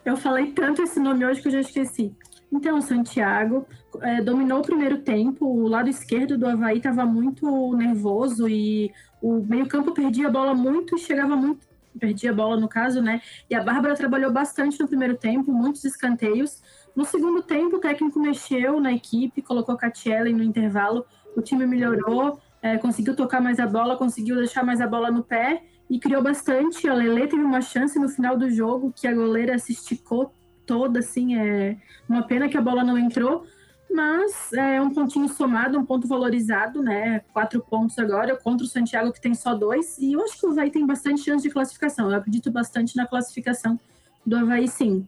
[0.05, 2.15] Eu falei tanto esse nome hoje que eu já esqueci.
[2.51, 3.65] Então, o Santiago
[3.99, 9.39] é, dominou o primeiro tempo, o lado esquerdo do Havaí estava muito nervoso e o
[9.39, 11.65] meio-campo perdia a bola muito e chegava muito.
[11.99, 13.21] Perdia a bola, no caso, né?
[13.49, 16.61] E a Bárbara trabalhou bastante no primeiro tempo, muitos escanteios.
[16.95, 21.05] No segundo tempo, o técnico mexeu na equipe, colocou a Catielen no intervalo
[21.35, 25.23] o time melhorou, é, conseguiu tocar mais a bola, conseguiu deixar mais a bola no
[25.23, 26.87] pé e criou bastante.
[26.87, 30.33] A Lele teve uma chance no final do jogo que a goleira se esticou
[30.65, 31.77] toda, assim, é
[32.07, 33.45] uma pena que a bola não entrou.
[33.93, 37.19] mas é um pontinho somado, um ponto valorizado, né?
[37.31, 39.99] Quatro pontos agora contra o Santiago, que tem só dois.
[39.99, 42.09] E eu acho que o Havaí tem bastante chance de classificação.
[42.09, 43.79] Eu acredito bastante na classificação
[44.25, 45.07] do Havaí, sim.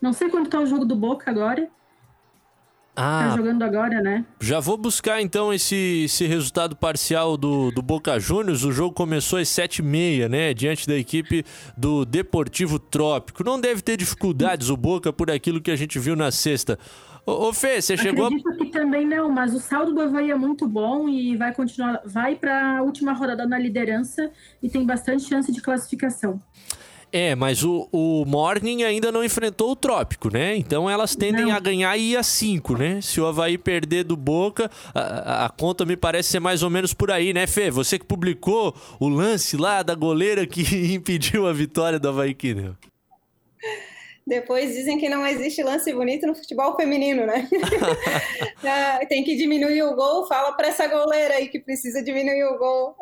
[0.00, 1.70] Não sei quanto tá o jogo do Boca agora.
[3.00, 4.24] Ah, tá jogando agora, né?
[4.40, 8.64] Já vou buscar então esse, esse resultado parcial do, do Boca Juniors.
[8.64, 10.52] O jogo começou às 7h30, né?
[10.52, 11.44] Diante da equipe
[11.76, 13.44] do Deportivo Trópico.
[13.44, 16.76] Não deve ter dificuldades o Boca por aquilo que a gente viu na sexta.
[17.24, 20.34] Ô, ô Fê, você chegou Acredito que também não, mas o saldo do Havaí é
[20.34, 24.28] muito bom e vai continuar, vai para a última rodada na liderança
[24.60, 26.42] e tem bastante chance de classificação.
[27.10, 30.56] É, mas o, o Morning ainda não enfrentou o Trópico, né?
[30.56, 31.54] Então elas tendem não.
[31.54, 33.00] a ganhar e ir a 5, né?
[33.00, 36.92] Se o Havaí perder do Boca, a, a, conta me parece ser mais ou menos
[36.92, 37.70] por aí, né, Fê?
[37.70, 40.62] Você que publicou o lance lá da goleira que
[40.94, 42.74] impediu a vitória do Havaí Kinel.
[44.28, 47.48] Depois dizem que não existe lance bonito no futebol feminino, né?
[48.62, 50.26] Ah, tem que diminuir o gol.
[50.26, 52.96] Fala para essa goleira aí que precisa diminuir o gol.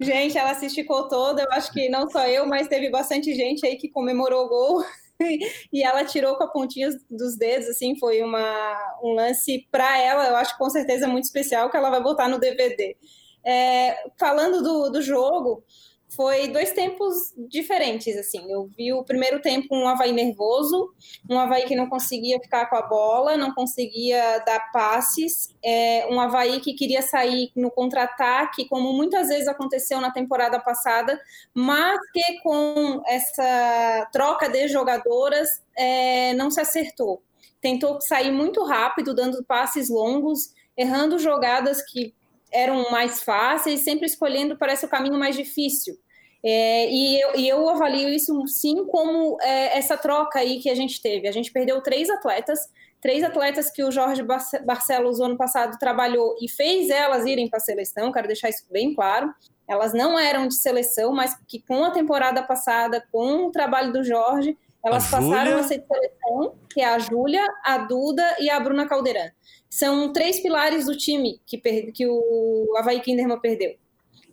[0.00, 1.42] Gente, ela se esticou toda.
[1.42, 4.84] Eu acho que não só eu, mas teve bastante gente aí que comemorou o gol.
[5.72, 10.26] e ela tirou com a pontinha dos dedos, assim, foi uma, um lance para ela,
[10.26, 12.96] eu acho com certeza muito especial, que ela vai botar no DVD.
[13.44, 15.62] É, falando do, do jogo,
[16.10, 18.50] foi dois tempos diferentes, assim.
[18.50, 20.92] Eu vi o primeiro tempo um Havaí nervoso,
[21.28, 26.20] um Havaí que não conseguia ficar com a bola, não conseguia dar passes, é, um
[26.20, 31.20] Havaí que queria sair no contra-ataque, como muitas vezes aconteceu na temporada passada,
[31.54, 37.22] mas que com essa troca de jogadoras é, não se acertou.
[37.60, 42.14] Tentou sair muito rápido, dando passes longos, errando jogadas que
[42.52, 45.98] eram mais fáceis, sempre escolhendo, parece, o caminho mais difícil.
[46.42, 50.74] É, e, eu, e, eu, avalio isso sim como é, essa troca aí que a
[50.74, 51.28] gente teve.
[51.28, 52.60] A gente perdeu três atletas,
[53.00, 54.22] três atletas que o Jorge
[54.64, 58.94] Barcelos, ano passado, trabalhou e fez elas irem para a seleção, quero deixar isso bem
[58.94, 59.32] claro.
[59.68, 64.02] Elas não eram de seleção, mas que com a temporada passada, com o trabalho do
[64.02, 65.56] Jorge, elas a passaram Julia...
[65.56, 69.30] a ser de seleção, que é a Júlia, a Duda e a Bruna Caldeirão.
[69.70, 71.56] São três pilares do time que,
[71.92, 73.76] que o Havaí Kinderman perdeu.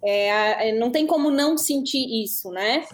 [0.03, 2.85] É, não tem como não sentir isso, né?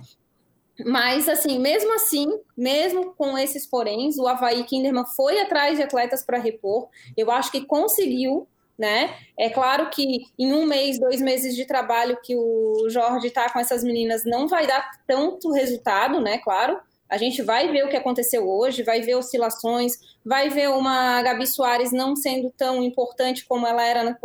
[0.85, 2.27] Mas, assim, mesmo assim,
[2.57, 6.89] mesmo com esses poréns, o Havaí Kinderman foi atrás de atletas para repor.
[7.15, 9.15] Eu acho que conseguiu, né?
[9.37, 13.59] É claro que em um mês, dois meses de trabalho que o Jorge está com
[13.59, 16.39] essas meninas não vai dar tanto resultado, né?
[16.39, 16.79] Claro.
[17.09, 19.93] A gente vai ver o que aconteceu hoje, vai ver oscilações,
[20.25, 24.17] vai ver uma Gabi Soares não sendo tão importante como ela era na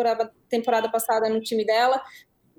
[0.48, 2.02] temporada passada no time dela,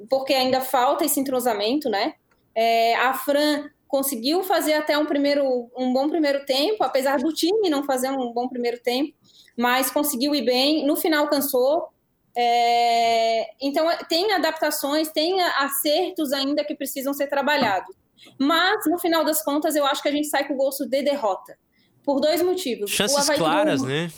[0.10, 2.14] porque ainda falta esse entrosamento, né?
[2.56, 7.70] É, a Fran conseguiu fazer até um primeiro, um bom primeiro tempo, apesar do time
[7.70, 9.14] não fazer um bom primeiro tempo,
[9.58, 10.86] mas conseguiu ir bem.
[10.86, 11.90] No final cansou.
[12.38, 17.94] É, então tem adaptações, tem acertos ainda que precisam ser trabalhados.
[18.38, 21.02] Mas no final das contas, eu acho que a gente sai com o gosto de
[21.02, 21.58] derrota
[22.04, 22.92] por dois motivos.
[22.92, 24.12] Chances claras, né?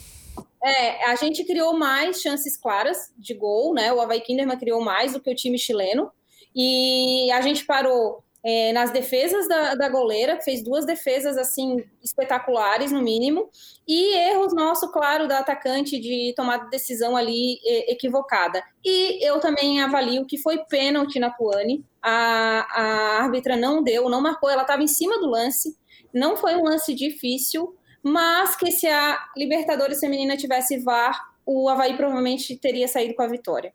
[0.63, 3.91] É, a gente criou mais chances claras de gol, né?
[3.91, 6.11] O Havaí Kinderman criou mais do que o time chileno.
[6.55, 12.91] E a gente parou é, nas defesas da, da goleira, fez duas defesas assim espetaculares,
[12.91, 13.49] no mínimo,
[13.87, 18.63] e erros nosso, claro, da atacante de tomada de decisão ali é, equivocada.
[18.83, 24.21] E eu também avalio que foi pênalti na Tuane, a, a árbitra não deu, não
[24.21, 25.77] marcou, ela estava em cima do lance,
[26.13, 31.95] não foi um lance difícil, mas que se a Libertadores feminina tivesse VAR, o Havaí
[31.95, 33.73] provavelmente teria saído com a vitória.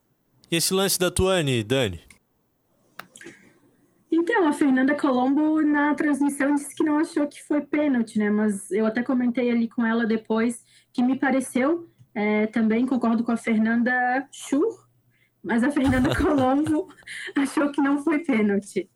[0.51, 2.06] E esse lance da Tuane, Dani?
[4.19, 8.31] Então, a Fernanda Colombo na transmissão disse que não achou que foi pênalti, né?
[8.31, 13.33] Mas eu até comentei ali com ela depois que me pareceu, é, também concordo com
[13.33, 14.87] a Fernanda Schur,
[15.43, 16.89] mas a Fernanda Colombo
[17.37, 18.89] achou que não foi pênalti.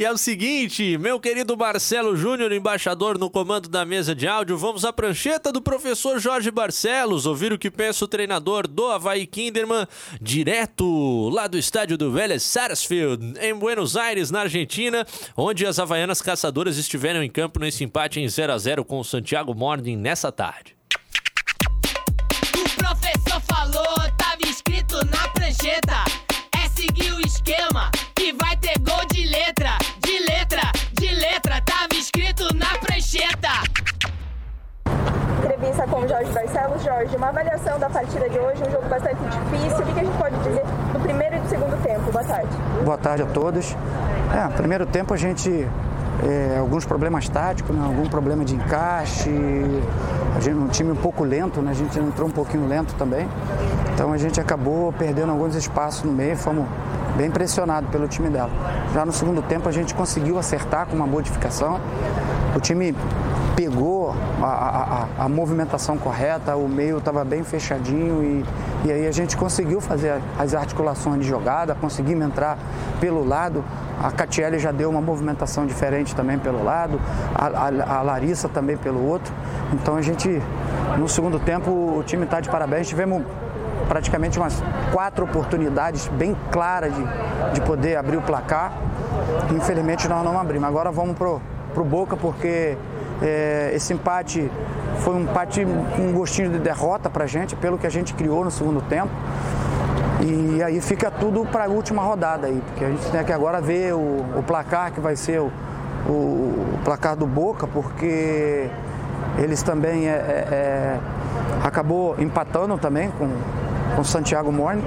[0.00, 4.56] E é o seguinte, meu querido Marcelo Júnior, embaixador no comando da mesa de áudio,
[4.56, 9.26] vamos à prancheta do professor Jorge Barcelos, ouvir o que pensa o treinador do Havaí
[9.26, 9.88] Kinderman,
[10.20, 15.04] direto lá do estádio do Vélez Sarsfield, em Buenos Aires, na Argentina,
[15.36, 19.04] onde as havaianas caçadoras estiveram em campo nesse empate em 0 a 0 com o
[19.04, 20.76] Santiago Morning nessa tarde.
[22.56, 26.04] O professor falou, tava escrito na prancheta,
[26.56, 29.07] é seguir o esquema que vai ter gol de
[35.78, 36.82] Entrevista com o Jorge Barcelos.
[36.82, 39.78] Jorge, uma avaliação da partida de hoje, um jogo bastante difícil.
[39.78, 42.10] O que a gente pode dizer do primeiro e do segundo tempo?
[42.10, 42.48] Boa tarde.
[42.84, 43.76] Boa tarde a todos.
[44.34, 45.68] É, primeiro tempo a gente
[46.24, 47.84] é, alguns problemas táticos, né?
[47.84, 49.30] algum problema de encaixe,
[50.36, 51.70] a gente, um time um pouco lento, né?
[51.70, 53.28] a gente entrou um pouquinho lento também.
[53.94, 56.66] Então a gente acabou perdendo alguns espaços no meio, fomos
[57.16, 58.50] bem pressionados pelo time dela.
[58.92, 61.80] Já no segundo tempo a gente conseguiu acertar com uma modificação.
[62.56, 62.94] O time
[63.58, 69.10] pegou a, a, a movimentação correta, o meio estava bem fechadinho e, e aí a
[69.10, 72.56] gente conseguiu fazer as articulações de jogada, conseguimos entrar
[73.00, 73.64] pelo lado.
[74.00, 77.00] A Catiele já deu uma movimentação diferente também pelo lado,
[77.34, 79.34] a, a, Larissa também pelo outro.
[79.72, 80.40] Então a gente,
[80.96, 82.86] no segundo tempo, o time está de parabéns.
[82.86, 83.24] Tivemos
[83.88, 87.04] praticamente umas quatro oportunidades bem claras de,
[87.54, 88.72] de poder abrir o placar.
[89.50, 90.68] Infelizmente nós não abrimos.
[90.68, 91.42] Agora vamos pro,
[91.74, 92.78] pro Boca porque
[93.22, 94.50] é, esse empate
[94.98, 95.66] foi um empate
[95.96, 98.80] com um gostinho de derrota para a gente, pelo que a gente criou no segundo
[98.82, 99.10] tempo.
[100.20, 103.60] E aí fica tudo para a última rodada aí, porque a gente tem que agora
[103.60, 105.50] ver o, o placar que vai ser o,
[106.08, 108.68] o, o, placar do Boca, porque
[109.38, 110.98] eles também é, é, é
[111.62, 113.28] acabou empatando também com,
[113.94, 114.84] com Santiago Morning.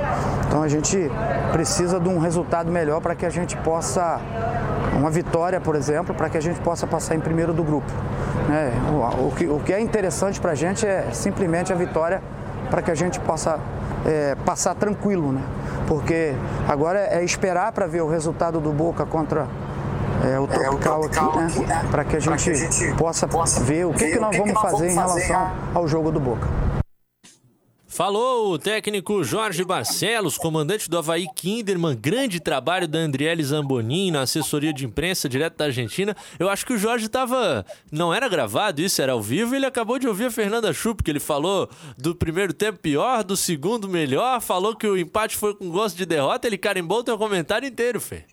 [0.47, 1.09] Então a gente
[1.53, 4.19] precisa de um resultado melhor para que a gente possa
[4.93, 7.91] uma vitória, por exemplo, para que a gente possa passar em primeiro do grupo.
[8.47, 8.71] Né?
[8.91, 12.21] O, o, que, o que é interessante para a gente é simplesmente a vitória
[12.69, 13.59] para que a gente possa
[14.05, 15.41] é, passar tranquilo, né?
[15.87, 16.33] Porque
[16.67, 19.47] agora é esperar para ver o resultado do Boca contra
[20.23, 21.85] é, o Tropical, aqui, né?
[21.89, 22.51] Para que a gente
[22.97, 23.27] possa
[23.61, 26.47] ver o que, que nós vamos fazer em relação ao jogo do Boca.
[27.91, 31.93] Falou o técnico Jorge Barcelos, comandante do Havaí Kinderman.
[31.93, 36.15] Grande trabalho da Andriele Zambonin na assessoria de imprensa direto da Argentina.
[36.39, 37.65] Eu acho que o Jorge estava.
[37.91, 39.55] Não era gravado isso, era ao vivo.
[39.55, 43.35] Ele acabou de ouvir a Fernanda Chup, que ele falou do primeiro tempo pior, do
[43.35, 44.39] segundo melhor.
[44.39, 46.47] Falou que o empate foi com gosto de derrota.
[46.47, 48.23] Ele carimbou o teu comentário inteiro, Fê.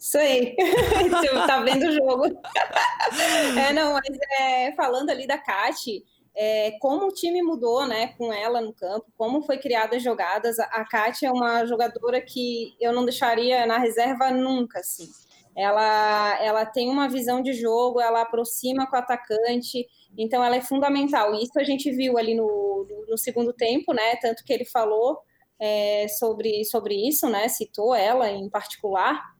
[0.00, 0.56] Isso aí.
[1.10, 2.24] Você tá vendo o jogo.
[3.60, 6.02] é, não, mas é, falando ali da Kate
[6.36, 10.58] é, como o time mudou né, com ela no campo, como foi criadas jogadas.
[10.58, 15.08] A, Kátia é uma jogadora que eu não deixaria na reserva nunca, assim.
[15.56, 19.86] Ela, ela tem uma visão de jogo, ela aproxima com o atacante,
[20.18, 21.34] então ela é fundamental.
[21.34, 24.16] Isso a gente viu ali no, no, no segundo tempo, né?
[24.16, 25.18] Tanto que ele falou
[25.58, 27.48] é, sobre, sobre isso, né?
[27.48, 29.35] Citou ela em particular.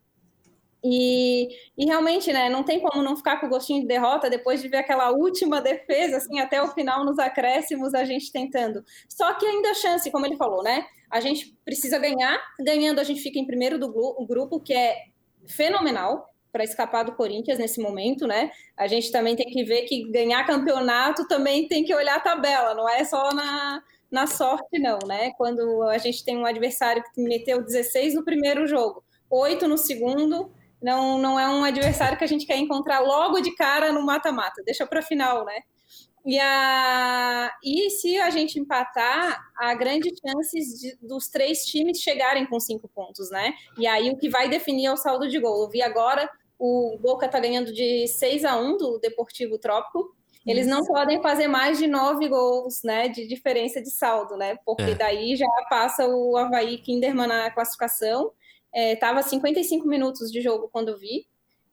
[0.84, 4.62] E, e, realmente, né, não tem como não ficar com o gostinho de derrota depois
[4.62, 8.84] de ver aquela última defesa, assim, até o final nos acréscimos, a gente tentando.
[9.08, 10.86] Só que ainda a chance, como ele falou, né?
[11.10, 12.40] A gente precisa ganhar.
[12.60, 13.92] Ganhando, a gente fica em primeiro do
[14.26, 15.06] grupo, que é
[15.46, 18.50] fenomenal para escapar do Corinthians nesse momento, né?
[18.76, 22.74] A gente também tem que ver que ganhar campeonato também tem que olhar a tabela,
[22.74, 25.32] não é só na, na sorte, não, né?
[25.36, 30.50] Quando a gente tem um adversário que meteu 16 no primeiro jogo, 8 no segundo
[30.87, 34.62] não, não é um adversário que a gente quer encontrar logo de cara no mata-mata,
[34.64, 35.59] deixa para final, né?
[36.24, 42.47] E, a, e se a gente empatar, há grandes chances de, dos três times chegarem
[42.47, 43.53] com cinco pontos, né?
[43.76, 45.64] E aí o que vai definir é o saldo de gol.
[45.64, 50.14] Eu vi agora o Boca tá ganhando de 6 a 1 do Deportivo Trópico.
[50.47, 54.57] Eles não podem fazer mais de nove gols, né, de diferença de saldo, né?
[54.64, 54.95] Porque é.
[54.95, 58.30] daí já passa o Havaí Kinderman na classificação
[58.76, 61.26] Estava é, 55 minutos de jogo quando eu vi.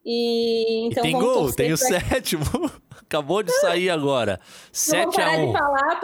[0.05, 1.87] E, então, e tem gol, tem o pra...
[1.87, 2.45] sétimo.
[3.01, 4.39] Acabou de sair agora.
[4.71, 5.99] 7 a 1 de falar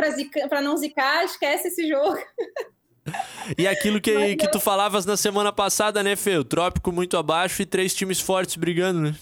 [0.49, 2.17] para não zicar, esquece esse jogo.
[3.57, 6.37] E aquilo que, Mas, que tu falavas na semana passada, né, Fê?
[6.37, 9.15] O trópico muito abaixo e três times fortes brigando, né?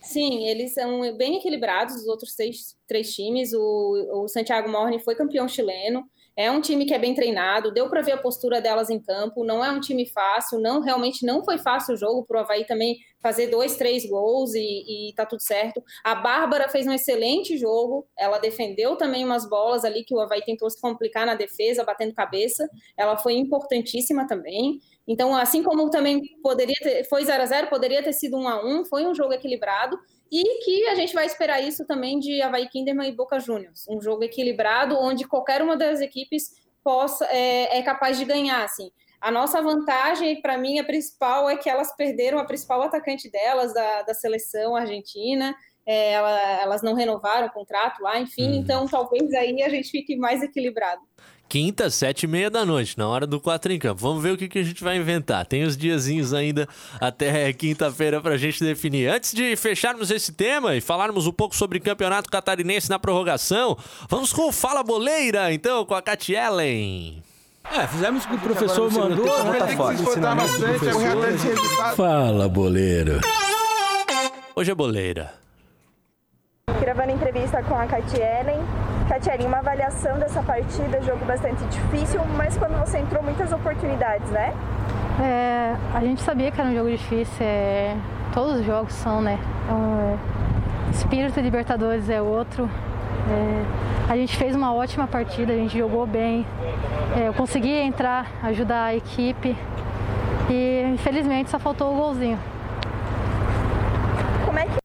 [0.00, 3.52] Sim, eles são bem equilibrados, os outros três, três times.
[3.52, 6.08] O, o Santiago Morni foi campeão chileno.
[6.38, 9.42] É um time que é bem treinado, deu para ver a postura delas em campo.
[9.42, 12.64] Não é um time fácil, não realmente não foi fácil o jogo para o Havaí
[12.64, 14.60] também fazer dois, três gols e,
[15.10, 15.82] e tá tudo certo.
[16.04, 20.40] A Bárbara fez um excelente jogo, ela defendeu também umas bolas ali que o Havaí
[20.44, 22.70] tentou se complicar na defesa, batendo cabeça.
[22.96, 24.78] Ela foi importantíssima também.
[25.08, 28.64] Então, assim como também poderia ter, foi 0 a 0 poderia ter sido 1 a
[28.64, 29.98] 1 foi um jogo equilibrado.
[30.30, 33.86] E que a gente vai esperar isso também de Havaí Kinderman e Boca Juniors.
[33.88, 36.50] Um jogo equilibrado, onde qualquer uma das equipes
[36.84, 38.64] possa é, é capaz de ganhar.
[38.64, 38.90] Assim.
[39.20, 43.74] A nossa vantagem, para mim, a principal é que elas perderam a principal atacante delas,
[43.74, 45.54] da, da seleção argentina.
[45.84, 48.54] É, ela, elas não renovaram o contrato lá, enfim, uhum.
[48.56, 51.00] então talvez aí a gente fique mais equilibrado.
[51.48, 54.02] Quinta, sete e meia da noite, na hora do quatro em campo.
[54.02, 55.46] Vamos ver o que, que a gente vai inventar.
[55.46, 56.68] Tem os diazinhos ainda
[57.00, 59.08] até quinta-feira para a gente definir.
[59.08, 63.78] Antes de fecharmos esse tema e falarmos um pouco sobre campeonato catarinense na prorrogação,
[64.10, 67.22] vamos com o Fala Boleira, então, com a Cat Ellen.
[67.72, 69.24] É, fizemos o que o professor mandou.
[69.26, 70.36] Tá
[71.96, 73.20] Fala, boleiro.
[74.54, 75.32] hoje é boleira.
[76.78, 78.87] Gravando entrevista com a Ellen.
[79.08, 84.52] Catielen, uma avaliação dessa partida, jogo bastante difícil, mas quando você entrou, muitas oportunidades, né?
[85.20, 87.96] É, a gente sabia que era um jogo difícil, é,
[88.34, 89.38] todos os jogos são, né?
[89.64, 92.68] Então, é, espírito Libertadores é outro.
[93.30, 96.46] É, a gente fez uma ótima partida, a gente jogou bem.
[97.16, 99.56] É, eu consegui entrar, ajudar a equipe
[100.50, 102.38] e infelizmente só faltou o golzinho.
[104.44, 104.78] Como é que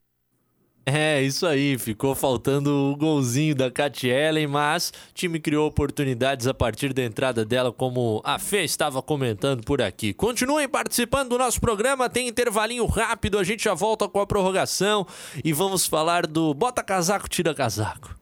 [0.85, 6.45] É, isso aí, ficou faltando o golzinho da Cat Ellen, mas o time criou oportunidades
[6.45, 10.13] a partir da entrada dela, como a Fê estava comentando por aqui.
[10.13, 15.07] Continuem participando do nosso programa, tem intervalinho rápido, a gente já volta com a prorrogação
[15.43, 18.13] e vamos falar do bota casaco, tira casaco.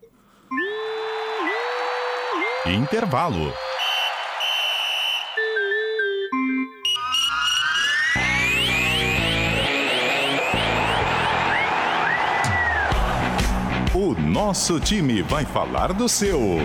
[2.68, 3.52] Intervalo.
[14.12, 16.58] O nosso time vai falar do seu.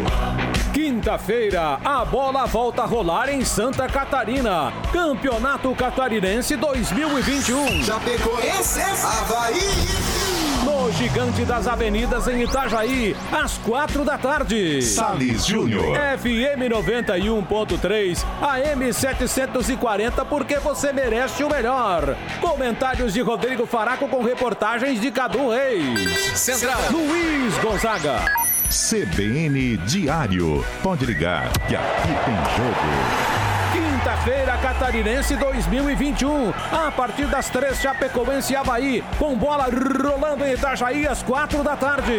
[0.74, 4.72] Quinta-feira, a bola volta a rolar em Santa Catarina.
[4.92, 7.84] Campeonato Catarinense 2021.
[7.84, 10.35] Chapecoense, Havaí.
[10.66, 14.82] No Gigante das Avenidas em Itajaí, às quatro da tarde.
[14.82, 15.96] Salles Júnior.
[16.18, 22.16] FM 91.3, AM 740, porque você merece o melhor.
[22.40, 26.36] Comentários de Rodrigo Faraco com reportagens de Cadu Reis.
[26.36, 26.80] Central.
[26.90, 28.24] Luiz Gonzaga.
[28.68, 30.64] CBN Diário.
[30.82, 33.45] Pode ligar que aqui tem jogo.
[33.72, 36.52] Quinta-feira, Catarinense 2021.
[36.72, 39.04] A partir das três, Chapecoense e Havaí.
[39.18, 42.12] Com bola rolando em Itajaí às quatro da tarde.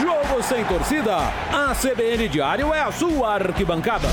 [0.00, 1.16] Jogo sem torcida.
[1.52, 4.08] A CBN Diário é a sua arquibancada.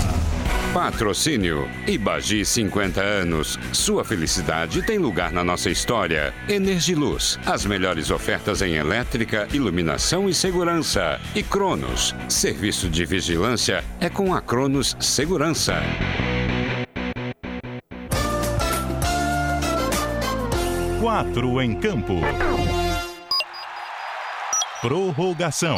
[0.73, 3.57] Patrocínio Ibagi 50 anos.
[3.71, 6.33] Sua felicidade tem lugar na nossa história.
[6.49, 7.39] Energiluz.
[7.45, 11.17] As melhores ofertas em elétrica, iluminação e segurança.
[11.33, 12.13] E Cronos.
[12.27, 15.75] Serviço de vigilância é com a Cronos Segurança.
[21.05, 22.15] Quatro em campo.
[24.81, 25.77] Prorrogação.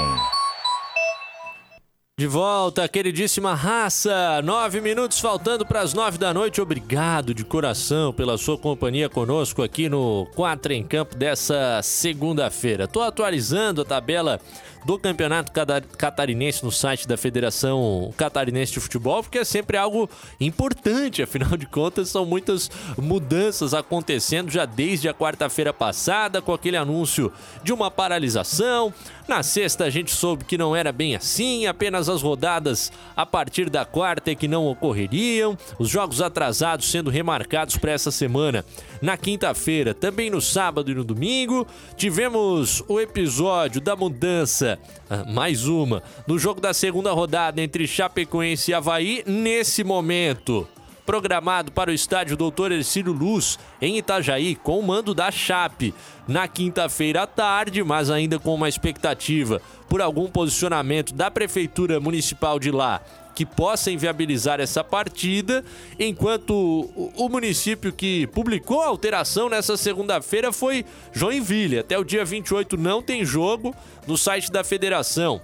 [2.18, 4.42] De volta, queridíssima raça.
[4.42, 6.62] Nove minutos faltando para as nove da noite.
[6.62, 12.86] Obrigado de coração pela sua companhia conosco aqui no Quatro em Campo dessa segunda-feira.
[12.86, 14.40] Estou atualizando a tabela
[14.88, 15.52] do Campeonato
[15.98, 20.10] Catarinense no site da Federação Catarinense de Futebol, porque é sempre algo
[20.40, 26.78] importante, afinal de contas, são muitas mudanças acontecendo já desde a quarta-feira passada, com aquele
[26.78, 27.34] anúncio
[27.66, 28.94] de uma paralisação.
[29.28, 33.70] Na sexta, a gente soube que não era bem assim, apenas as rodadas a partir
[33.70, 38.64] da quarta é que não ocorreriam, os jogos atrasados sendo remarcados para essa semana.
[39.02, 41.68] Na quinta-feira, também no sábado e no domingo,
[41.98, 48.72] tivemos o episódio da mudança, ah, mais uma, no jogo da segunda rodada entre Chapecoense
[48.72, 50.66] e Havaí, nesse momento
[51.08, 55.94] programado para o estádio Doutor Ercílio Luz, em Itajaí, com o mando da Chape,
[56.28, 62.60] na quinta-feira à tarde, mas ainda com uma expectativa por algum posicionamento da Prefeitura Municipal
[62.60, 63.02] de lá
[63.34, 65.64] que possa inviabilizar essa partida,
[66.00, 70.84] enquanto o município que publicou a alteração nessa segunda-feira foi
[71.14, 71.78] Joinville.
[71.78, 73.76] Até o dia 28 não tem jogo
[74.08, 75.40] no site da federação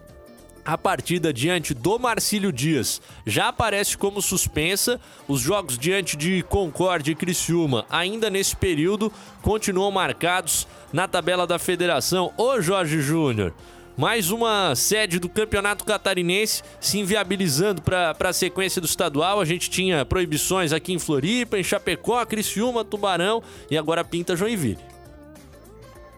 [0.66, 5.00] a partida diante do Marcílio Dias já aparece como suspensa.
[5.28, 9.12] Os jogos diante de Concórdia e Criciúma, ainda nesse período,
[9.42, 12.34] continuam marcados na tabela da federação.
[12.38, 13.54] Ô Jorge Júnior,
[13.98, 19.42] mais uma sede do Campeonato Catarinense se inviabilizando para a sequência do estadual.
[19.42, 24.93] A gente tinha proibições aqui em Floripa, em Chapecó, Criciúma, Tubarão e agora pinta Joinville.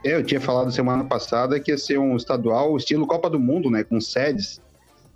[0.06, 3.72] É, eu tinha falado semana passada que ia ser um estadual estilo Copa do Mundo,
[3.72, 3.84] né?
[3.84, 4.62] Com sedes.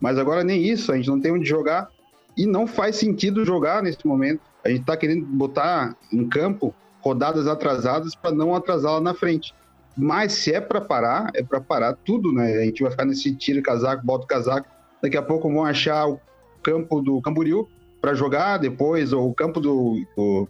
[0.02, 1.90] Mas agora nem isso, a gente não tem onde jogar.
[2.36, 4.42] E não faz sentido jogar nesse momento.
[4.66, 9.54] A gente tá querendo botar em campo rodadas atrasadas para não atrasar lá na frente.
[9.96, 12.52] Mas se é para parar, é para parar tudo, né?
[12.54, 14.68] A gente vai ficar nesse tiro casaco, bota o casaco.
[15.04, 16.20] Daqui a pouco vão achar o
[16.64, 17.68] campo do Camboriú
[18.02, 20.48] para jogar depois, ou o campo do, do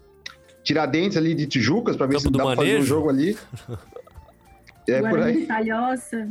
[0.64, 3.38] Tiradentes ali de Tijucas, para ver Campo se dá pra fazer um jogo ali.
[4.92, 5.46] É por aí.
[5.46, 6.28] Palhoça.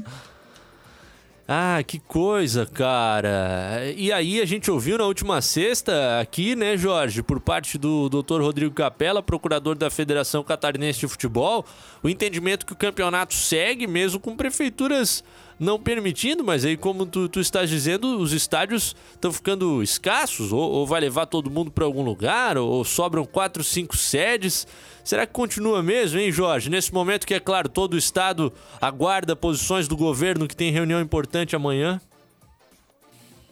[1.51, 3.81] Ah, que coisa, cara.
[3.97, 8.43] E aí a gente ouviu na última sexta aqui, né, Jorge, por parte do Dr.
[8.43, 11.65] Rodrigo Capella, procurador da Federação Catarinense de Futebol,
[12.03, 15.25] o entendimento que o campeonato segue mesmo com prefeituras
[15.59, 20.61] não permitindo, mas aí, como tu, tu estás dizendo, os estádios estão ficando escassos, ou,
[20.61, 24.67] ou, vai levar todo mundo para algum lugar, ou, ou sobram quatro, cinco sedes.
[25.03, 26.71] Será que continua mesmo, hein, Jorge?
[26.71, 31.01] Nesse momento que, é claro, todo o estado aguarda posições do governo que tem reunião
[31.01, 32.01] importante amanhã?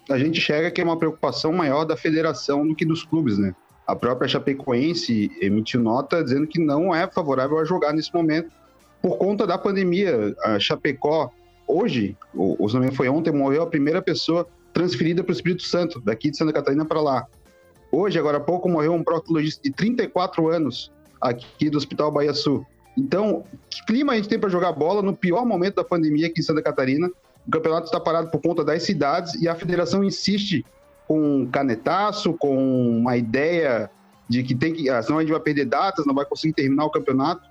[0.08, 3.54] A gente chega que é uma preocupação maior da federação do que dos clubes, né?
[3.86, 8.50] A própria Chapecoense emitiu nota dizendo que não é favorável a jogar nesse momento
[9.00, 10.34] por conta da pandemia.
[10.42, 11.32] A Chapecó,
[11.66, 16.30] hoje, o, o foi ontem, morreu a primeira pessoa transferida para o Espírito Santo, daqui
[16.30, 17.26] de Santa Catarina para lá.
[17.90, 22.66] Hoje, agora há pouco, morreu um proctologista de 34 anos aqui do Hospital Bahia Sul.
[22.96, 26.40] Então, que clima a gente tem para jogar bola no pior momento da pandemia aqui
[26.40, 27.10] em Santa Catarina?
[27.46, 30.64] O campeonato está parado por conta das cidades e a federação insiste
[31.06, 32.56] com um canetaço, com
[32.98, 33.90] uma ideia
[34.28, 36.84] de que tem que, ah, senão a gente vai perder datas, não vai conseguir terminar
[36.84, 37.42] o campeonato.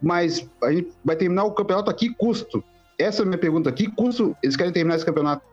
[0.00, 2.62] Mas a gente vai terminar o campeonato a que custo?
[2.98, 3.72] Essa é a minha pergunta.
[3.72, 5.51] Que custo eles querem terminar esse campeonato?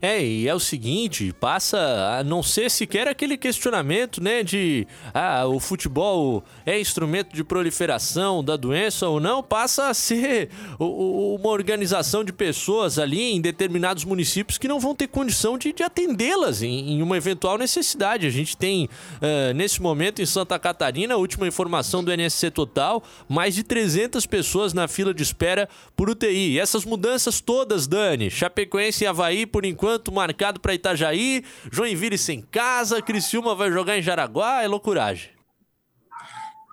[0.00, 5.46] É, e é o seguinte, passa a não ser sequer aquele questionamento, né, de ah,
[5.46, 12.22] o futebol é instrumento de proliferação da doença ou não, passa a ser uma organização
[12.22, 16.92] de pessoas ali em determinados municípios que não vão ter condição de, de atendê-las em,
[16.92, 18.26] em, uma eventual necessidade.
[18.26, 23.02] A gente tem, uh, nesse momento, em Santa Catarina, a última informação do NSC Total,
[23.28, 26.52] mais de 300 pessoas na fila de espera por UTI.
[26.52, 32.18] E essas mudanças todas, Dani, Chapecoense e Havaí, por enquanto, enquanto marcado para Itajaí, Joinville
[32.18, 35.30] sem casa, Criciúma vai jogar em Jaraguá, é loucuragem.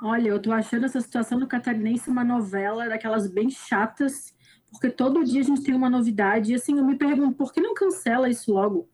[0.01, 4.34] Olha, eu tô achando essa situação do catarinense uma novela daquelas bem chatas,
[4.72, 6.51] porque todo dia a gente tem uma novidade.
[6.51, 8.89] E assim, eu me pergunto, por que não cancela isso logo?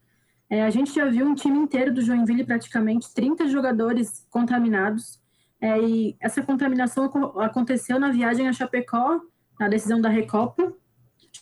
[0.50, 5.18] É, a gente já viu um time inteiro do Joinville, praticamente 30 jogadores contaminados.
[5.62, 7.06] É, e essa contaminação
[7.40, 9.22] aconteceu na viagem a Chapecó,
[9.58, 10.74] na decisão da Recopa,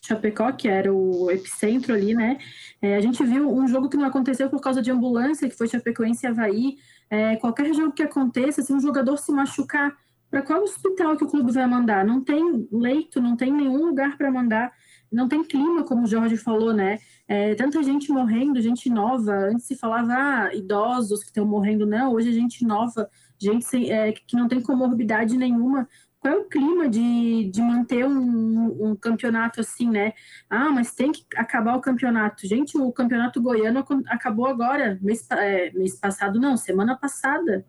[0.01, 2.37] Chapecó, que era o epicentro ali, né?
[2.81, 5.67] É, a gente viu um jogo que não aconteceu por causa de ambulância, que foi
[5.67, 6.77] Chapecoense e Havaí.
[7.09, 9.95] É, qualquer jogo que aconteça, se um jogador se machucar,
[10.29, 12.05] para qual hospital que o clube vai mandar?
[12.05, 14.71] Não tem leito, não tem nenhum lugar para mandar,
[15.11, 16.99] não tem clima, como o Jorge falou, né?
[17.27, 19.31] É, tanta gente morrendo, gente nova.
[19.31, 22.13] Antes se falava ah, idosos que estão morrendo, não.
[22.13, 23.09] Hoje gente nova,
[23.39, 25.87] gente sem, é, que não tem comorbidade nenhuma
[26.19, 30.13] qual é o clima de, de manter um, um, campeonato assim, né?
[30.49, 32.47] Ah, mas tem que acabar o campeonato.
[32.47, 37.65] Gente, o campeonato goiano acabou agora, mês, é, mês passado, não, semana passada.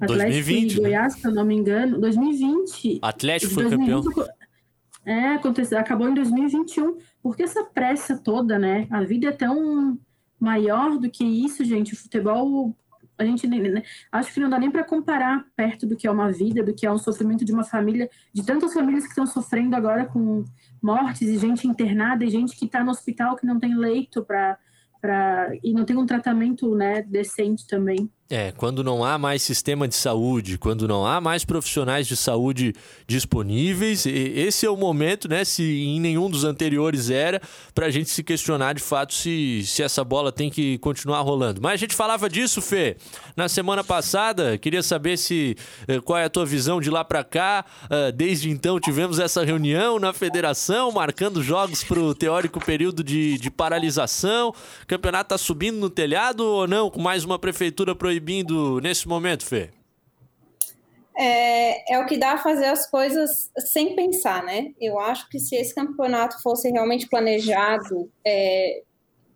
[0.00, 0.80] Atlético 2020, e né?
[0.80, 1.20] Goiás, né?
[1.20, 2.98] se eu não me engano, 2020.
[3.02, 4.26] Atlético foi 2020, campeão.
[5.04, 6.98] É, aconteceu, acabou em 2021.
[7.22, 8.86] Por que essa pressa toda, né?
[8.90, 9.98] A vida é tão
[10.38, 11.94] maior do que isso, gente.
[11.94, 12.76] O futebol
[13.22, 16.30] a gente né, acho que não dá nem para comparar perto do que é uma
[16.30, 19.74] vida, do que é um sofrimento de uma família, de tantas famílias que estão sofrendo
[19.76, 20.44] agora com
[20.82, 24.58] mortes e gente internada e gente que está no hospital que não tem leito para
[25.62, 28.10] e não tem um tratamento né, decente também.
[28.34, 32.72] É, quando não há mais sistema de saúde, quando não há mais profissionais de saúde
[33.06, 35.44] disponíveis, esse é o momento, né?
[35.44, 37.42] Se em nenhum dos anteriores era,
[37.74, 41.60] para a gente se questionar de fato se, se essa bola tem que continuar rolando.
[41.60, 42.96] Mas a gente falava disso, Fê,
[43.36, 44.56] na semana passada.
[44.56, 45.54] Queria saber se
[45.86, 47.66] eh, qual é a tua visão de lá para cá.
[47.84, 53.36] Uh, desde então tivemos essa reunião na federação, marcando jogos para o teórico período de,
[53.36, 54.54] de paralisação.
[54.82, 56.88] O campeonato está subindo no telhado ou não?
[56.88, 59.70] Com mais uma prefeitura proibida proibindo nesse momento, Fê?
[61.18, 64.72] É, é o que dá a fazer as coisas sem pensar, né?
[64.80, 68.82] Eu acho que se esse campeonato fosse realmente planejado, é,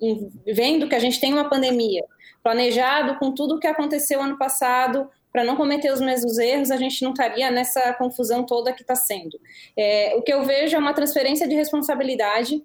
[0.01, 2.03] em, vendo que a gente tem uma pandemia,
[2.43, 6.78] planejado com tudo o que aconteceu ano passado, para não cometer os mesmos erros, a
[6.78, 9.39] gente não estaria nessa confusão toda que está sendo.
[9.76, 12.64] É, o que eu vejo é uma transferência de responsabilidade,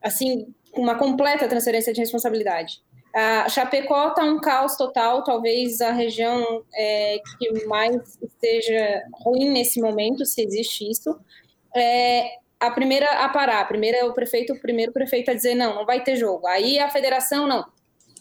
[0.00, 2.80] assim, uma completa transferência de responsabilidade.
[3.16, 9.80] A Chapecó está um caos total, talvez a região é, que mais esteja ruim nesse
[9.80, 11.18] momento, se existe isso.
[11.74, 12.28] É,
[12.60, 15.86] a primeira a parar, a primeira o prefeito, o primeiro prefeito a dizer não, não
[15.86, 16.46] vai ter jogo.
[16.46, 17.64] Aí a federação não,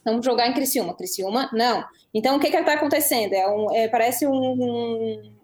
[0.05, 1.83] vamos jogar em Criciúma, Criciúma não.
[2.13, 3.33] Então o que que está acontecendo?
[3.33, 5.35] É, um, é parece um, um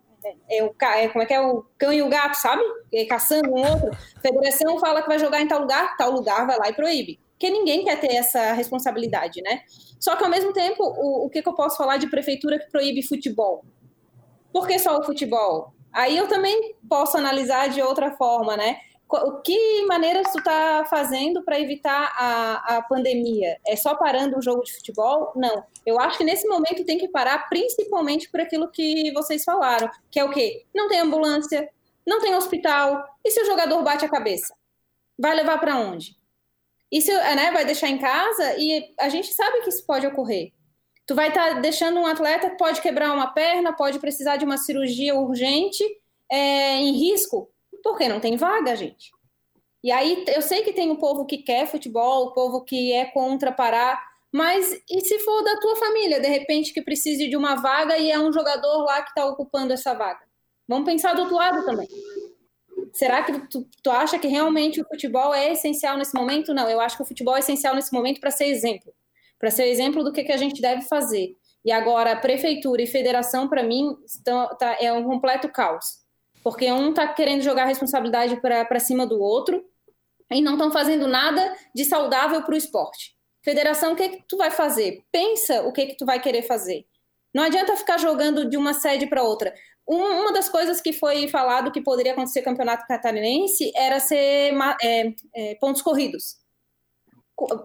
[0.50, 2.64] é o, é, como é que é o cão e o gato, sabe?
[2.94, 3.92] É, caçando um outro.
[4.16, 7.20] A federação fala que vai jogar em tal lugar, tal lugar vai lá e proíbe
[7.42, 9.64] porque ninguém quer ter essa responsabilidade, né?
[10.00, 12.70] Só que ao mesmo tempo, o, o que, que eu posso falar de prefeitura que
[12.70, 13.66] proíbe futebol?
[14.54, 15.74] Por que só o futebol?
[15.92, 18.78] Aí eu também posso analisar de outra forma, né?
[19.10, 23.58] O que maneiras tu está fazendo para evitar a, a pandemia?
[23.66, 25.32] É só parando o jogo de futebol?
[25.36, 25.64] Não.
[25.84, 30.20] Eu acho que nesse momento tem que parar, principalmente por aquilo que vocês falaram, que
[30.20, 30.64] é o quê?
[30.76, 31.68] Não tem ambulância,
[32.06, 34.54] não tem hospital, e se o jogador bate a cabeça?
[35.22, 36.18] vai levar para onde?
[36.92, 40.52] Isso né, vai deixar em casa e a gente sabe que isso pode ocorrer.
[41.08, 44.46] Tu vai estar tá deixando um atleta que pode quebrar uma perna, pode precisar de
[44.46, 45.84] uma cirurgia urgente
[46.30, 47.50] é, em risco,
[47.84, 49.12] porque não tem vaga, gente.
[49.84, 53.06] E aí eu sei que tem um povo que quer futebol, o povo que é
[53.06, 57.56] contra parar, mas e se for da tua família, de repente, que precise de uma
[57.56, 60.22] vaga e é um jogador lá que está ocupando essa vaga?
[60.68, 61.88] Vamos pensar do outro lado também.
[62.94, 66.54] Será que tu, tu acha que realmente o futebol é essencial nesse momento?
[66.54, 68.94] Não, eu acho que o futebol é essencial nesse momento para ser exemplo.
[69.40, 71.36] Para ser exemplo do que, que a gente deve fazer.
[71.64, 76.02] E agora, prefeitura e federação, para mim, estão, tá, é um completo caos.
[76.44, 79.64] Porque um está querendo jogar a responsabilidade para cima do outro
[80.32, 83.16] e não estão fazendo nada de saudável para o esporte.
[83.44, 85.04] Federação, o que, que tu vai fazer?
[85.12, 86.86] Pensa o que, que tu vai querer fazer.
[87.34, 89.54] Não adianta ficar jogando de uma sede para outra.
[89.88, 95.14] Uma das coisas que foi falado que poderia acontecer no campeonato catarinense era ser é,
[95.36, 96.40] é, pontos corridos.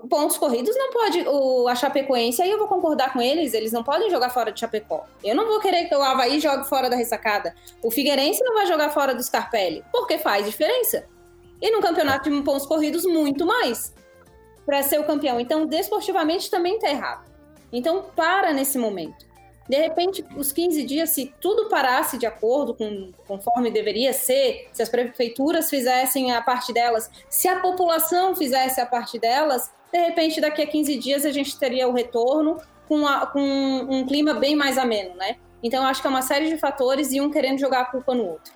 [0.08, 1.24] Pontos corridos não pode.
[1.28, 4.58] O, a Chapecoense, aí eu vou concordar com eles, eles não podem jogar fora de
[4.58, 5.04] Chapecó.
[5.22, 7.54] Eu não vou querer que o Havaí jogue fora da ressacada.
[7.82, 11.06] O Figueirense não vai jogar fora do Scarpelli, porque faz diferença.
[11.60, 13.94] E no campeonato de pontos corridos, muito mais
[14.64, 15.38] para ser o campeão.
[15.38, 17.30] Então, desportivamente também está errado.
[17.72, 19.25] Então, para nesse momento.
[19.68, 24.82] De repente, os 15 dias, se tudo parasse de acordo com conforme deveria ser, se
[24.82, 30.40] as prefeituras fizessem a parte delas, se a população fizesse a parte delas, de repente,
[30.40, 32.58] daqui a 15 dias a gente teria o retorno
[32.88, 35.36] com, a, com um clima bem mais ameno, né?
[35.62, 38.24] Então, acho que é uma série de fatores e um querendo jogar a culpa no
[38.24, 38.52] outro.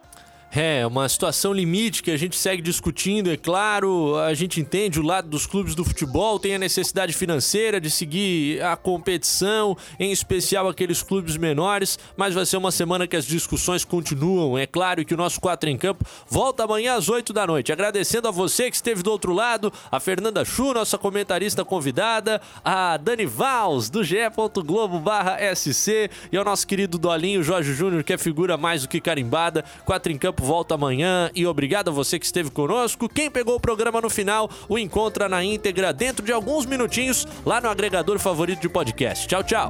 [0.53, 4.17] É, uma situação limite que a gente segue discutindo, é claro.
[4.17, 8.61] A gente entende o lado dos clubes do futebol, tem a necessidade financeira de seguir
[8.61, 13.85] a competição, em especial aqueles clubes menores, mas vai ser uma semana que as discussões
[13.85, 14.59] continuam.
[14.59, 17.73] É claro que o nosso 4 em Campo volta amanhã às 8 da noite.
[17.73, 22.97] Agradecendo a você que esteve do outro lado, a Fernanda Chu, nossa comentarista convidada, a
[22.97, 28.83] Dani Vals, do ge.globo/sc, e ao nosso querido Dolinho Jorge Júnior, que é figura mais
[28.83, 29.65] do que carimbada.
[29.85, 33.09] 4 em Campo volta amanhã e obrigado a você que esteve conosco.
[33.09, 37.61] Quem pegou o programa no final, o encontra na íntegra dentro de alguns minutinhos lá
[37.61, 39.29] no agregador favorito de podcast.
[39.29, 39.69] Tchau, tchau.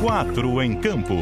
[0.00, 1.14] Quatro em campo.